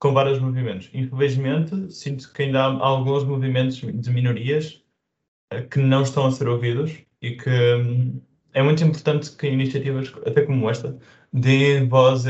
com 0.06 0.14
vários 0.14 0.40
movimentos. 0.40 0.88
Infelizmente, 0.94 1.92
sinto 1.92 2.32
que 2.32 2.44
ainda 2.44 2.64
há 2.64 2.86
alguns 2.86 3.24
movimentos 3.24 3.78
de 3.78 4.12
minorias 4.12 4.84
uh, 5.52 5.68
que 5.68 5.80
não 5.80 6.04
estão 6.04 6.28
a 6.28 6.32
ser 6.32 6.48
ouvidos 6.48 6.96
e 7.24 7.32
que 7.32 7.50
um, 7.50 8.22
é 8.54 8.62
muito 8.62 8.84
importante 8.84 9.32
que 9.32 9.48
iniciativas, 9.48 10.14
até 10.24 10.46
como 10.46 10.70
esta, 10.70 10.96
deem 11.34 11.90
voz 11.90 12.24
uh, 12.28 12.30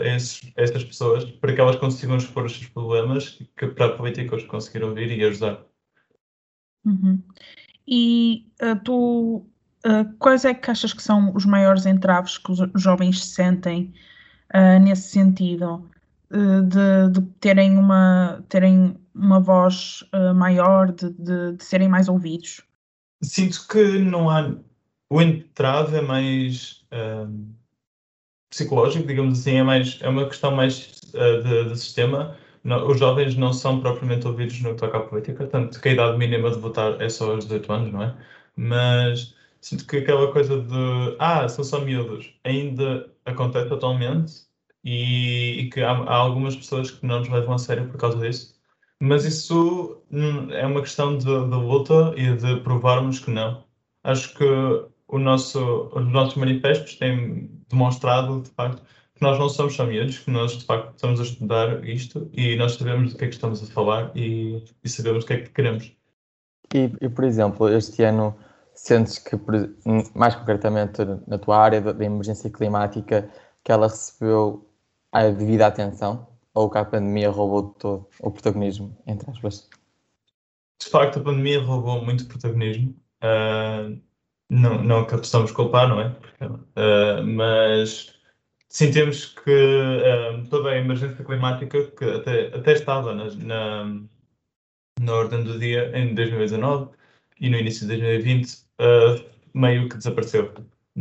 a, 0.00 0.16
esses, 0.16 0.50
a 0.56 0.62
essas 0.62 0.82
pessoas 0.82 1.26
para 1.26 1.54
que 1.54 1.60
elas 1.60 1.76
consigam 1.76 2.16
expor 2.16 2.46
os 2.46 2.52
seus 2.52 2.68
problemas 2.68 3.38
que, 3.54 3.66
para 3.66 3.98
políticos 3.98 4.44
conseguir 4.44 4.82
ouvir 4.82 5.10
e 5.10 5.22
ajudar. 5.22 5.62
Uhum. 6.86 7.22
E 7.86 8.46
uh, 8.62 8.82
tu, 8.82 9.46
uh, 9.84 10.16
quais 10.18 10.46
é 10.46 10.54
que 10.54 10.70
achas 10.70 10.94
que 10.94 11.02
são 11.02 11.34
os 11.34 11.44
maiores 11.44 11.84
entraves 11.84 12.38
que 12.38 12.50
os 12.50 12.82
jovens 12.82 13.22
sentem 13.22 13.92
nesse 14.82 15.10
sentido? 15.10 15.88
De, 16.30 17.10
de, 17.10 17.20
terem, 17.40 17.76
uma, 17.76 18.44
terem 18.48 18.96
uma 19.12 19.40
voz 19.40 20.04
maior, 20.36 20.92
de, 20.92 21.10
de, 21.10 21.56
de 21.56 21.64
serem 21.64 21.88
mais 21.88 22.08
ouvidos? 22.08 22.62
Sinto 23.20 23.66
que 23.66 23.98
não 23.98 24.30
há 24.30 24.54
o 25.10 25.20
entrave 25.20 25.96
é 25.96 26.00
mais 26.00 26.84
um, 26.92 27.52
psicológico, 28.48 29.06
digamos 29.06 29.40
assim, 29.40 29.56
é, 29.56 29.62
mais, 29.62 29.98
é 30.00 30.08
uma 30.08 30.26
questão 30.28 30.52
mais 30.54 31.00
uh, 31.14 31.68
de, 31.68 31.76
sistema. 31.78 32.36
Os 32.86 32.98
jovens 32.98 33.34
não 33.36 33.52
são 33.52 33.80
propriamente 33.80 34.26
ouvidos 34.26 34.60
no 34.62 34.70
que 34.74 34.80
toca 34.80 34.98
à 34.98 35.00
política, 35.00 35.46
tanto 35.46 35.80
que 35.80 35.88
a 35.88 35.92
idade 35.92 36.18
mínima 36.18 36.50
de 36.50 36.58
votar 36.58 37.00
é 37.00 37.08
só 37.08 37.32
aos 37.32 37.44
18 37.44 37.72
anos, 37.72 37.92
não 37.92 38.02
é? 38.02 38.16
Mas 38.56 39.34
sinto 39.60 39.86
que 39.86 39.96
aquela 39.98 40.30
coisa 40.32 40.60
de 40.60 41.16
ah, 41.18 41.48
são 41.48 41.64
só 41.64 41.80
miúdos 41.80 42.32
ainda 42.44 43.10
acontece 43.24 43.72
atualmente 43.72 44.32
e, 44.84 45.60
e 45.60 45.70
que 45.70 45.80
há, 45.82 45.92
há, 45.92 46.14
algumas 46.14 46.56
pessoas 46.56 46.90
que 46.90 47.06
não 47.06 47.20
nos 47.20 47.28
levam 47.28 47.54
a 47.54 47.58
sério 47.58 47.88
por 47.88 47.98
causa 47.98 48.18
disso. 48.18 48.54
Mas 49.00 49.24
isso 49.24 50.02
hum, 50.10 50.50
é 50.52 50.66
uma 50.66 50.80
questão 50.82 51.16
de, 51.16 51.24
de 51.24 51.56
luta 51.56 52.12
e 52.16 52.36
de 52.36 52.60
provarmos 52.60 53.18
que 53.18 53.30
não. 53.30 53.64
Acho 54.04 54.34
que 54.36 54.44
o 55.08 55.18
nosso, 55.18 55.90
os 55.94 56.06
nossos 56.06 56.36
manifestos 56.36 56.96
têm 56.96 57.50
demonstrado, 57.68 58.42
de 58.42 58.50
facto, 58.50 58.82
que 59.14 59.22
nós 59.22 59.38
não 59.38 59.48
somos 59.48 59.74
só 59.74 59.84
miúdos, 59.84 60.18
que 60.18 60.30
nós, 60.30 60.52
de 60.52 60.64
facto, 60.64 60.94
estamos 60.94 61.20
a 61.20 61.22
estudar 61.24 61.84
isto 61.84 62.30
e 62.32 62.56
nós 62.56 62.72
sabemos 62.74 63.12
do 63.12 63.18
que 63.18 63.24
é 63.24 63.28
que 63.28 63.34
estamos 63.34 63.62
a 63.62 63.66
falar 63.66 64.12
e, 64.14 64.64
e 64.82 64.88
sabemos 64.88 65.24
o 65.24 65.26
que 65.26 65.32
é 65.34 65.40
que 65.40 65.50
queremos. 65.50 65.92
E, 66.74 66.90
e, 67.00 67.08
por 67.08 67.24
exemplo, 67.24 67.68
este 67.68 68.02
ano 68.04 68.36
sentes 68.74 69.18
que, 69.18 69.36
mais 70.14 70.34
concretamente 70.34 71.02
na 71.26 71.38
tua 71.38 71.58
área 71.58 71.80
da 71.80 72.04
emergência 72.04 72.48
climática, 72.48 73.28
que 73.64 73.72
ela 73.72 73.88
recebeu 73.88 74.69
a 75.12 75.28
devida 75.28 75.66
atenção 75.66 76.28
ou 76.54 76.70
que 76.70 76.78
a 76.78 76.84
pandemia 76.84 77.30
roubou 77.30 77.74
todo 77.74 78.08
o 78.20 78.30
protagonismo, 78.30 78.96
entre 79.06 79.30
aspas? 79.30 79.68
De 80.80 80.88
facto, 80.88 81.20
a 81.20 81.22
pandemia 81.22 81.62
roubou 81.62 82.04
muito 82.04 82.26
protagonismo. 82.26 82.94
Uh, 83.22 84.00
não, 84.50 84.82
não 84.82 85.06
que 85.06 85.16
possamos 85.16 85.52
culpar, 85.52 85.88
não 85.88 86.00
é? 86.00 86.08
Uh, 86.40 87.24
mas 87.24 88.14
sentimos 88.68 89.26
que 89.26 89.50
uh, 89.50 90.48
toda 90.48 90.70
a 90.70 90.78
emergência 90.78 91.24
climática, 91.24 91.86
que 91.92 92.04
até, 92.04 92.46
até 92.56 92.72
estava 92.72 93.14
na, 93.14 93.30
na, 93.36 94.00
na 95.00 95.14
ordem 95.14 95.44
do 95.44 95.58
dia 95.58 95.90
em 95.96 96.14
2019 96.14 96.90
e 97.40 97.48
no 97.48 97.58
início 97.58 97.86
de 97.86 97.98
2020, 97.98 98.52
uh, 98.80 99.30
meio 99.54 99.88
que 99.88 99.96
desapareceu. 99.96 100.52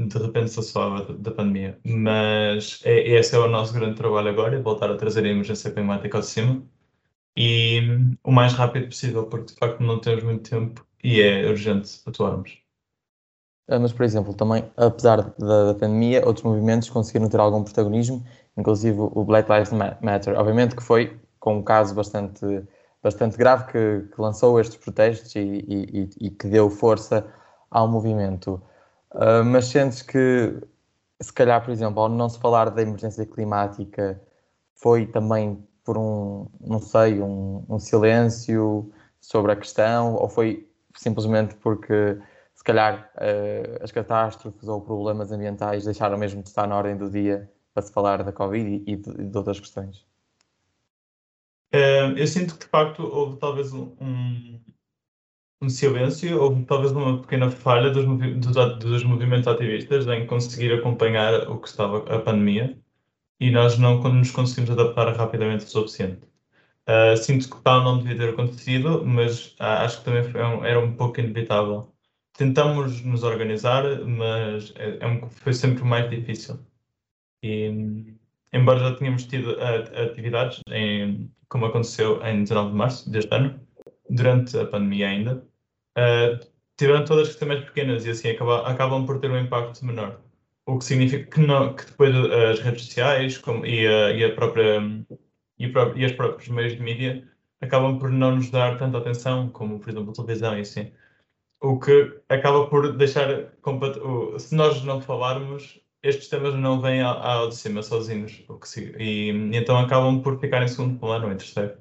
De 0.08 0.18
repente 0.18 0.50
se 0.50 0.72
falava 0.72 1.14
da 1.14 1.32
pandemia. 1.32 1.78
Mas 1.86 2.82
é, 2.86 3.00
esse 3.10 3.36
é 3.36 3.40
o 3.40 3.48
nosso 3.48 3.74
grande 3.74 3.96
trabalho 3.96 4.30
agora, 4.30 4.56
é 4.56 4.62
voltar 4.62 4.90
a 4.90 4.96
trazer 4.96 5.26
a 5.26 5.30
emergência 5.30 5.72
climática 5.72 6.18
ao 6.18 6.24
cima 6.24 6.64
e 7.36 7.82
o 8.24 8.32
mais 8.32 8.54
rápido 8.54 8.88
possível, 8.88 9.26
porque 9.26 9.54
de 9.54 9.60
facto 9.60 9.82
não 9.82 10.00
temos 10.00 10.24
muito 10.24 10.50
tempo 10.50 10.86
e 11.04 11.22
é 11.22 11.48
urgente 11.48 12.02
atuarmos. 12.06 12.58
Ah, 13.70 13.80
mas, 13.80 13.94
por 13.94 14.04
exemplo, 14.04 14.34
também, 14.34 14.66
apesar 14.76 15.22
da, 15.38 15.66
da, 15.68 15.74
pandemia, 15.76 16.26
outros 16.26 16.44
movimentos 16.44 16.90
conseguiram 16.90 17.30
ter 17.30 17.40
algum 17.40 17.64
protagonismo, 17.64 18.26
inclusive 18.58 18.98
o 19.00 19.24
Black 19.24 19.50
Lives 19.52 19.72
Matter. 20.02 20.38
Obviamente 20.38 20.76
que 20.76 20.82
foi 20.82 21.20
com 21.40 21.58
um 21.58 21.64
caso 21.64 21.94
bastante, 21.94 22.44
bastante 23.02 23.38
grave 23.38 23.66
que, 23.72 24.10
que 24.14 24.20
lançou 24.22 24.60
estes 24.60 24.78
protestos 24.78 25.36
e, 25.36 25.40
e, 25.40 26.10
e, 26.20 26.30
que 26.32 26.48
deu 26.48 26.70
força 26.70 27.26
ao 27.70 27.88
movimento. 27.88 28.62
Uh, 29.12 29.44
mas 29.44 29.66
sentes 29.66 30.02
que, 30.02 30.56
se 31.20 31.34
calhar, 31.34 31.64
por 31.64 31.72
exemplo, 31.72 32.00
ao 32.02 32.10
não 32.10 32.30
se 32.30 32.40
falar 32.40 32.70
da 32.70 32.82
emergência 32.82 33.26
climática, 33.26 34.22
foi 34.76 35.06
também 35.08 35.62
por 35.84 35.98
um, 35.98 36.48
não 36.62 36.80
sei, 36.80 37.20
um, 37.20 37.66
um 37.68 37.80
silêncio 37.80 38.92
sobre 39.20 39.52
a 39.52 39.56
questão, 39.56 40.14
ou 40.16 40.30
foi 40.30 40.70
simplesmente 40.96 41.56
porque 41.56 42.18
se 42.54 42.64
calhar 42.64 43.12
uh, 43.16 43.84
as 43.84 43.92
catástrofes 43.92 44.68
ou 44.68 44.82
problemas 44.82 45.32
ambientais 45.32 45.86
deixaram 45.86 46.18
mesmo 46.18 46.44
de 46.44 46.50
estar 46.50 46.68
na 46.68 46.78
ordem 46.78 46.96
do 46.96 47.10
dia 47.10 47.50
para 47.74 47.82
se 47.82 47.92
falar 47.92 48.24
da 48.24 48.32
Covid 48.32 48.84
e 48.86 48.96
de, 48.96 49.30
de 49.30 49.38
outras 49.38 49.60
questões? 49.60 50.06
Uh, 51.74 52.18
eu 52.18 52.28
sinto 52.28 52.56
que 52.56 52.66
de 52.66 52.70
facto 52.70 53.04
houve 53.04 53.38
talvez 53.38 53.74
um, 53.74 54.60
um 55.62 55.70
silêncio, 55.70 56.42
houve 56.42 56.64
talvez 56.66 56.92
uma 56.92 57.22
pequena 57.22 57.50
falha 57.52 57.90
dos, 57.92 58.06
dos, 58.06 58.80
dos, 58.80 59.04
movimentos 59.04 59.48
ativistas 59.48 60.08
em 60.08 60.26
conseguir 60.26 60.74
acompanhar 60.74 61.50
o 61.50 61.60
que 61.60 61.68
estava 61.68 61.98
a 62.16 62.20
pandemia 62.20 62.78
e 63.40 63.52
nós 63.52 63.78
não 63.78 64.02
nos 64.02 64.32
conseguimos 64.32 64.72
adaptar 64.72 65.16
rapidamente 65.16 65.66
o 65.66 65.70
suficiente. 65.70 66.22
Uh, 66.88 67.16
sinto 67.18 67.50
que 67.50 67.62
tal 67.64 67.84
não 67.84 68.00
devia 68.00 68.18
ter 68.18 68.30
acontecido, 68.30 69.06
mas 69.06 69.52
uh, 69.60 69.84
acho 69.84 70.00
que 70.00 70.06
também 70.06 70.24
um, 70.36 70.66
era 70.66 70.80
um 70.80 70.94
pouco 70.96 71.20
inevitável 71.20 71.94
tentamos 72.40 73.02
nos 73.04 73.24
organizar, 73.24 73.84
mas 74.06 74.74
é, 74.78 74.98
é 75.02 75.08
um, 75.08 75.30
foi 75.30 75.54
sempre 75.54 75.84
mais 75.84 76.10
difícil. 76.10 76.58
E, 77.44 78.16
embora 78.54 78.80
já 78.80 78.96
tenhamos 78.96 79.26
tido 79.26 79.58
atividades, 79.62 80.62
em, 80.70 81.30
como 81.50 81.66
aconteceu 81.66 82.26
em 82.26 82.44
19 82.44 82.72
de 82.72 82.78
março 82.78 83.12
deste 83.12 83.36
ano, 83.36 83.60
durante 84.10 84.58
a 84.58 84.66
pandemia 84.66 85.10
ainda, 85.10 85.46
uh, 85.98 86.40
tiveram 86.78 87.06
todas 87.06 87.30
que 87.30 87.40
ser 87.40 87.46
mais 87.46 87.64
pequenas 87.66 88.06
e 88.06 88.12
assim 88.12 88.30
acabam, 88.30 89.06
por 89.06 89.20
ter 89.20 89.32
um 89.32 89.40
impacto 89.40 89.86
menor. 89.86 90.22
O 90.66 90.78
que 90.78 90.86
significa 90.86 91.30
que, 91.32 91.40
não, 91.42 91.76
que 91.76 91.86
depois 91.86 92.16
as 92.16 92.60
redes 92.60 92.86
sociais 92.86 93.38
como, 93.38 93.66
e, 93.66 93.88
a, 93.88 94.12
e, 94.12 94.24
a 94.24 94.36
própria, 94.36 94.80
e, 95.58 95.68
o, 95.68 95.98
e 95.98 96.06
os 96.06 96.12
próprios 96.14 96.48
meios 96.50 96.74
de 96.74 96.82
mídia 96.82 97.28
acabam 97.62 97.98
por 98.00 98.10
não 98.12 98.36
nos 98.36 98.50
dar 98.52 98.78
tanta 98.78 98.98
atenção 99.00 99.50
como, 99.50 99.80
por 99.80 99.90
exemplo, 99.90 100.12
a 100.12 100.14
televisão 100.14 100.58
e 100.58 100.62
assim 100.62 100.92
o 101.62 101.80
que 101.80 102.22
acaba 102.30 102.68
por 102.68 102.96
deixar. 102.96 103.52
Se 104.40 104.56
nós 104.56 104.84
não 104.84 105.02
falarmos, 105.02 105.80
estes 106.02 106.30
temas 106.30 106.56
não 106.56 106.82
vêm 106.82 107.02
ao 107.02 107.50
de 107.50 107.56
cima 107.56 107.84
sozinhos. 107.84 108.44
O 108.48 108.58
que 108.58 108.80
e, 108.98 109.32
e, 109.32 109.58
então 109.58 109.78
acabam 109.78 110.22
por 110.22 110.40
ficar 110.40 110.64
em 110.64 110.68
segundo 110.68 111.00
plano 111.00 111.32
em 111.32 111.38
terceiro. 111.38 111.78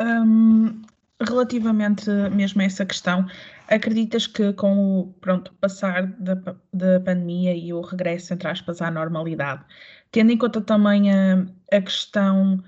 Um, 0.00 0.82
relativamente 1.26 2.10
mesmo 2.32 2.60
a 2.60 2.64
essa 2.64 2.84
questão, 2.84 3.26
acreditas 3.68 4.26
que 4.26 4.52
com 4.52 5.00
o 5.00 5.12
pronto, 5.20 5.52
passar 5.60 6.06
da, 6.18 6.34
da 6.72 7.00
pandemia 7.00 7.54
e 7.54 7.72
o 7.72 7.80
regresso, 7.80 8.34
entre 8.34 8.48
aspas, 8.48 8.82
à 8.82 8.90
normalidade, 8.90 9.64
tendo 10.12 10.32
em 10.32 10.36
conta 10.36 10.60
também 10.60 11.10
a, 11.10 11.46
a 11.72 11.80
questão 11.80 12.62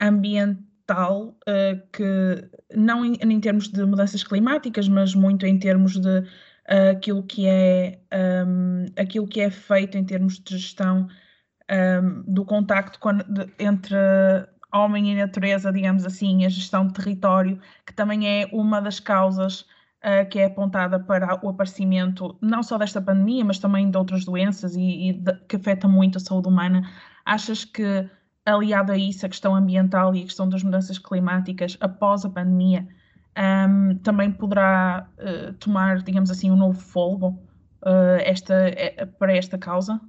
ambiental, 0.00 0.70
tal 0.90 1.38
uh, 1.46 1.80
que, 1.92 2.50
não 2.74 3.04
em, 3.04 3.14
em, 3.14 3.40
termos 3.40 3.68
de 3.68 3.84
mudanças 3.84 4.24
climáticas, 4.24 4.88
mas 4.88 5.14
muito 5.14 5.46
em 5.46 5.56
termos 5.56 5.96
de 5.96 6.18
uh, 6.18 6.90
aquilo, 6.90 7.22
que 7.22 7.46
é, 7.46 8.00
um, 8.44 8.86
aquilo 9.00 9.28
que 9.28 9.40
é 9.40 9.50
feito 9.50 9.96
em 9.96 10.04
termos 10.04 10.40
de 10.40 10.58
gestão 10.58 11.06
um, 12.02 12.22
do 12.26 12.44
contacto 12.44 12.98
com, 12.98 13.18
de, 13.18 13.46
entre 13.60 13.94
homem 14.72 15.12
e 15.12 15.16
natureza, 15.16 15.72
digamos 15.72 16.04
assim, 16.04 16.44
a 16.44 16.48
gestão 16.48 16.86
de 16.86 16.94
território, 16.94 17.60
que 17.86 17.92
também 17.92 18.26
é 18.28 18.48
uma 18.52 18.80
das 18.80 19.00
causas 19.00 19.62
uh, 20.04 20.28
que 20.30 20.38
é 20.38 20.46
apontada 20.46 20.98
para 20.98 21.44
o 21.44 21.48
aparecimento 21.48 22.36
não 22.40 22.62
só 22.62 22.78
desta 22.78 23.00
pandemia, 23.00 23.44
mas 23.44 23.58
também 23.58 23.90
de 23.90 23.96
outras 23.96 24.24
doenças 24.24 24.76
e, 24.76 25.08
e 25.08 25.12
de, 25.12 25.34
que 25.48 25.56
afeta 25.56 25.88
muito 25.88 26.18
a 26.18 26.20
saúde 26.20 26.48
humana. 26.48 26.82
Achas 27.24 27.64
que 27.64 28.08
aliado 28.44 28.92
a 28.92 28.96
isso, 28.96 29.26
a 29.26 29.28
questão 29.28 29.54
ambiental 29.54 30.14
e 30.14 30.20
a 30.20 30.24
questão 30.24 30.48
das 30.48 30.62
mudanças 30.62 30.98
climáticas 30.98 31.76
após 31.80 32.24
a 32.24 32.30
pandemia, 32.30 32.88
um, 33.68 33.96
também 33.98 34.32
poderá 34.32 35.08
uh, 35.18 35.52
tomar, 35.54 36.02
digamos 36.02 36.30
assim, 36.30 36.50
um 36.50 36.56
novo 36.56 36.80
fogo 36.80 37.38
uh, 37.82 38.18
esta, 38.24 38.54
para 39.18 39.36
esta 39.36 39.58
causa? 39.58 40.00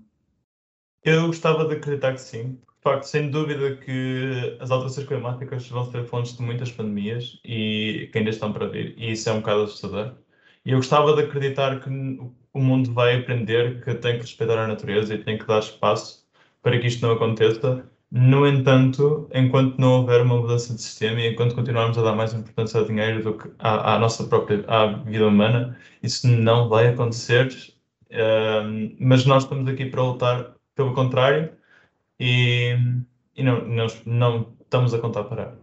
Eu 1.03 1.27
gostava 1.27 1.65
de 1.67 1.75
acreditar 1.75 2.13
que 2.13 2.21
sim. 2.21 2.59
De 2.81 2.83
facto, 2.83 3.03
sem 3.03 3.29
dúvida 3.29 3.75
que 3.77 4.57
as 4.59 4.71
alterações 4.71 5.05
climáticas 5.07 5.69
vão 5.69 5.85
ser 5.91 6.03
fontes 6.03 6.35
de 6.35 6.41
muitas 6.41 6.71
pandemias 6.71 7.39
e 7.45 8.09
que 8.11 8.17
ainda 8.17 8.31
estão 8.31 8.51
para 8.51 8.67
vir, 8.67 8.95
e 8.97 9.11
isso 9.11 9.29
é 9.29 9.33
um 9.33 9.39
bocado 9.39 9.61
assustador. 9.63 10.15
E 10.65 10.71
eu 10.71 10.77
gostava 10.77 11.13
de 11.15 11.21
acreditar 11.21 11.79
que 11.79 11.89
o 11.89 12.59
mundo 12.59 12.91
vai 12.91 13.17
aprender 13.17 13.83
que 13.83 13.93
tem 13.95 14.15
que 14.15 14.21
respeitar 14.21 14.57
a 14.57 14.67
natureza 14.67 15.13
e 15.13 15.23
tem 15.23 15.37
que 15.37 15.45
dar 15.45 15.59
espaço 15.59 16.25
para 16.63 16.79
que 16.79 16.87
isto 16.87 17.05
não 17.05 17.13
aconteça, 17.13 17.87
no 18.09 18.47
entanto, 18.47 19.29
enquanto 19.33 19.77
não 19.77 19.99
houver 20.01 20.21
uma 20.21 20.37
mudança 20.37 20.73
de 20.73 20.81
sistema 20.81 21.21
e 21.21 21.33
enquanto 21.33 21.53
continuarmos 21.55 21.97
a 21.99 22.01
dar 22.01 22.15
mais 22.15 22.33
importância 22.33 22.79
ao 22.79 22.85
dinheiro 22.87 23.23
do 23.23 23.37
que 23.37 23.47
à, 23.59 23.95
à 23.95 23.99
nossa 23.99 24.23
própria 24.23 24.65
à 24.67 24.87
vida 24.87 25.27
humana, 25.27 25.77
isso 26.01 26.27
não 26.27 26.67
vai 26.67 26.87
acontecer. 26.87 27.47
Mas 28.99 29.25
nós 29.25 29.43
estamos 29.43 29.67
aqui 29.69 29.85
para 29.85 30.01
lutar 30.01 30.55
pelo 30.75 30.93
contrário 30.95 31.60
e, 32.21 32.77
e 33.35 33.43
não, 33.43 33.67
nós 33.67 34.01
não 34.05 34.53
estamos 34.61 34.93
a 34.93 34.99
contar 34.99 35.23
parar. 35.23 35.55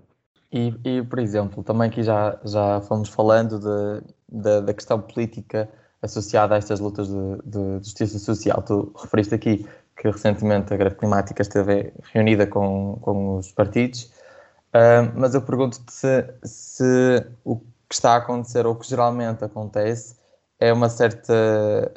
E, 0.53 0.75
e, 0.85 1.03
por 1.03 1.19
exemplo, 1.19 1.63
também 1.63 1.89
aqui 1.89 2.03
já, 2.03 2.39
já 2.45 2.81
fomos 2.81 3.09
falando 3.09 3.61
de, 3.61 4.03
de, 4.29 4.61
da 4.63 4.75
questão 4.75 5.01
política 5.01 5.69
associada 6.03 6.55
a 6.55 6.59
estas 6.59 6.81
lutas 6.81 7.09
de, 7.09 7.43
de 7.45 7.85
justiça 7.85 8.19
social. 8.19 8.61
Tu 8.63 8.93
referiste 9.01 9.35
aqui 9.35 9.67
que 9.97 10.11
recentemente 10.11 10.73
a 10.75 10.77
greve 10.77 10.97
climática 10.97 11.43
esteve 11.43 11.93
reunida 12.13 12.47
com, 12.47 12.99
com 13.01 13.37
os 13.37 13.53
partidos, 13.53 14.05
uh, 14.75 15.13
mas 15.15 15.35
eu 15.35 15.43
pergunto-te 15.43 15.93
se, 15.93 16.35
se 16.45 17.27
o, 17.45 17.57
que 17.57 17.95
está 17.95 18.15
a 18.15 18.17
acontecer, 18.17 18.67
ou 18.67 18.77
que 18.77 18.89
geralmente 18.89 19.45
acontece, 19.45 20.17
é 20.61 20.73
uma 20.73 20.89
certa. 20.89 21.93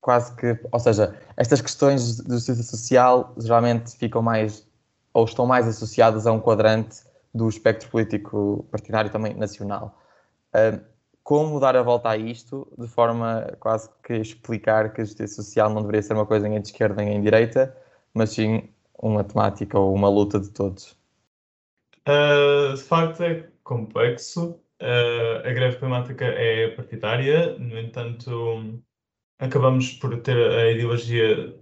Quase 0.00 0.34
que. 0.36 0.58
Ou 0.70 0.78
seja, 0.78 1.16
estas 1.36 1.60
questões 1.60 2.20
de 2.20 2.34
justiça 2.34 2.62
social 2.62 3.34
geralmente 3.38 3.96
ficam 3.96 4.22
mais. 4.22 4.66
ou 5.12 5.24
estão 5.24 5.46
mais 5.46 5.66
associadas 5.66 6.26
a 6.26 6.32
um 6.32 6.40
quadrante 6.40 7.02
do 7.34 7.48
espectro 7.48 7.88
político 7.90 8.66
partidário 8.70 9.10
também 9.10 9.34
nacional. 9.34 9.98
Uh, 10.54 10.80
como 11.22 11.60
dar 11.60 11.76
a 11.76 11.82
volta 11.82 12.08
a 12.08 12.16
isto 12.16 12.66
de 12.78 12.88
forma 12.88 13.46
quase 13.60 13.90
que 14.02 14.14
explicar 14.14 14.94
que 14.94 15.02
a 15.02 15.04
justiça 15.04 15.42
social 15.42 15.68
não 15.68 15.82
deveria 15.82 16.02
ser 16.02 16.14
uma 16.14 16.24
coisa 16.24 16.48
nem 16.48 16.58
de 16.58 16.68
esquerda 16.68 17.02
nem 17.02 17.18
de 17.18 17.24
direita, 17.24 17.76
mas 18.14 18.30
sim 18.30 18.70
uma 18.98 19.22
temática 19.22 19.78
ou 19.78 19.94
uma 19.94 20.08
luta 20.08 20.40
de 20.40 20.50
todos? 20.50 20.96
Uh, 22.08 22.74
de 22.74 22.82
facto 22.82 23.22
é 23.22 23.46
complexo. 23.62 24.58
Uh, 24.80 25.46
a 25.46 25.52
greve 25.52 25.76
climática 25.76 26.24
é 26.24 26.68
partidária, 26.68 27.58
no 27.58 27.78
entanto, 27.78 28.80
acabamos 29.38 29.92
por 29.94 30.16
ter 30.20 30.36
a 30.36 30.70
ideologia 30.72 31.54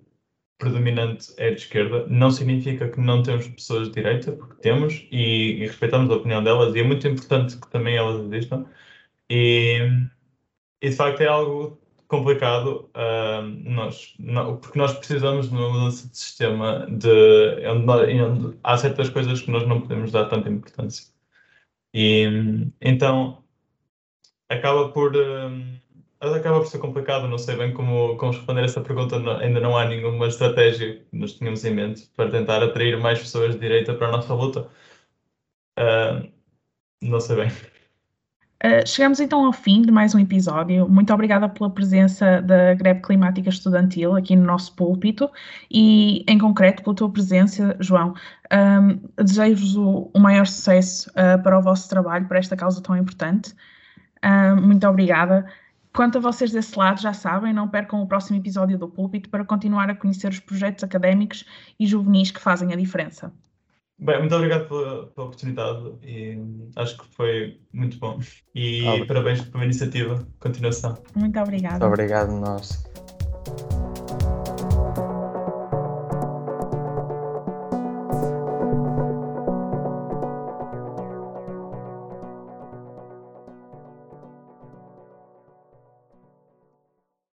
predominante 0.58 1.32
é 1.36 1.50
de 1.50 1.60
esquerda. 1.60 2.06
Não 2.08 2.30
significa 2.30 2.88
que 2.88 3.00
não 3.00 3.22
temos 3.22 3.48
pessoas 3.48 3.88
de 3.88 3.94
direita, 3.94 4.32
porque 4.32 4.62
temos, 4.62 5.06
e, 5.10 5.62
e 5.62 5.66
respeitamos 5.66 6.10
a 6.10 6.16
opinião 6.16 6.42
delas, 6.42 6.74
e 6.74 6.80
é 6.80 6.82
muito 6.82 7.06
importante 7.06 7.58
que 7.58 7.68
também 7.70 7.96
elas 7.96 8.22
existam. 8.24 8.66
E, 9.30 9.78
e 10.82 10.90
de 10.90 10.96
facto 10.96 11.20
é 11.20 11.26
algo 11.28 11.80
complicado, 12.08 12.90
uh, 12.94 13.42
nós, 13.64 14.14
não, 14.18 14.58
porque 14.58 14.78
nós 14.78 14.94
precisamos 14.94 15.48
de 15.48 15.54
uma 15.56 15.70
mudança 15.70 16.08
de 16.08 16.16
sistema 16.16 16.86
de, 16.88 17.66
onde, 17.68 18.22
onde, 18.22 18.58
há 18.62 18.76
certas 18.78 19.08
coisas 19.10 19.40
que 19.40 19.50
nós 19.50 19.66
não 19.66 19.80
podemos 19.80 20.12
dar 20.12 20.26
tanta 20.26 20.48
importância. 20.48 21.12
E 21.94 22.26
então 22.80 23.42
acaba 24.48 24.90
por 24.90 25.16
uh, 25.16 25.80
acaba 26.20 26.60
por 26.60 26.66
ser 26.66 26.78
complicado, 26.78 27.28
não 27.28 27.38
sei 27.38 27.56
bem 27.56 27.72
como, 27.72 28.16
como 28.16 28.32
responder 28.32 28.64
essa 28.64 28.80
pergunta, 28.80 29.18
não, 29.18 29.36
ainda 29.36 29.60
não 29.60 29.76
há 29.76 29.86
nenhuma 29.86 30.26
estratégia 30.26 30.96
que 30.96 31.16
nós 31.16 31.34
tínhamos 31.34 31.64
em 31.64 31.74
mente 31.74 32.10
para 32.16 32.30
tentar 32.30 32.62
atrair 32.62 32.98
mais 32.98 33.18
pessoas 33.18 33.54
de 33.54 33.60
direita 33.60 33.94
para 33.94 34.08
a 34.08 34.12
nossa 34.12 34.32
luta. 34.34 34.68
Uh, 35.78 36.26
não 37.02 37.20
sei 37.20 37.36
bem. 37.36 37.48
Uh, 38.64 38.86
chegamos 38.86 39.20
então 39.20 39.44
ao 39.44 39.52
fim 39.52 39.82
de 39.82 39.92
mais 39.92 40.14
um 40.14 40.18
episódio. 40.18 40.88
Muito 40.88 41.12
obrigada 41.12 41.46
pela 41.50 41.68
presença 41.68 42.40
da 42.40 42.72
Greve 42.72 43.02
Climática 43.02 43.50
Estudantil 43.50 44.16
aqui 44.16 44.34
no 44.34 44.44
nosso 44.44 44.74
púlpito 44.74 45.30
e, 45.70 46.24
em 46.26 46.38
concreto, 46.38 46.82
pela 46.82 46.96
tua 46.96 47.10
presença, 47.10 47.76
João. 47.78 48.14
Um, 48.50 48.98
Desejo-vos 49.22 49.76
o, 49.76 50.10
o, 50.14 50.18
maior 50.18 50.46
sucesso 50.46 51.10
uh, 51.10 51.42
para 51.42 51.58
o 51.58 51.62
vosso 51.62 51.90
trabalho, 51.90 52.26
para 52.26 52.38
esta 52.38 52.56
causa 52.56 52.82
tão 52.82 52.96
importante. 52.96 53.54
Muito 54.60 54.84
obrigada. 54.88 55.46
Quanto 55.96 56.18
a 56.18 56.20
vocês 56.20 56.52
desse 56.52 56.78
lado, 56.78 57.00
já 57.00 57.14
sabem, 57.14 57.54
não 57.54 57.68
percam 57.68 58.02
o 58.02 58.06
próximo 58.06 58.38
episódio 58.38 58.76
do 58.78 58.86
Púlpito 58.86 59.30
para 59.30 59.42
continuar 59.46 59.88
a 59.88 59.94
conhecer 59.94 60.28
os 60.28 60.38
projetos 60.38 60.84
académicos 60.84 61.46
e 61.80 61.86
juvenis 61.86 62.30
que 62.30 62.38
fazem 62.38 62.70
a 62.70 62.76
diferença. 62.76 63.32
Bem, 63.98 64.20
muito 64.20 64.34
obrigado 64.34 64.68
pela, 64.68 65.06
pela, 65.06 65.26
oportunidade 65.26 65.94
e 66.02 66.38
acho 66.76 66.98
que 66.98 67.06
foi 67.06 67.58
muito 67.72 67.98
bom. 67.98 68.20
E 68.54 69.06
parabéns 69.06 69.40
pela 69.40 69.64
iniciativa. 69.64 70.28
Continuação. 70.38 70.98
Muito 71.14 71.40
obrigada. 71.40 71.78
Muito 71.78 71.94
obrigado, 71.94 72.30
nós. 72.30 72.84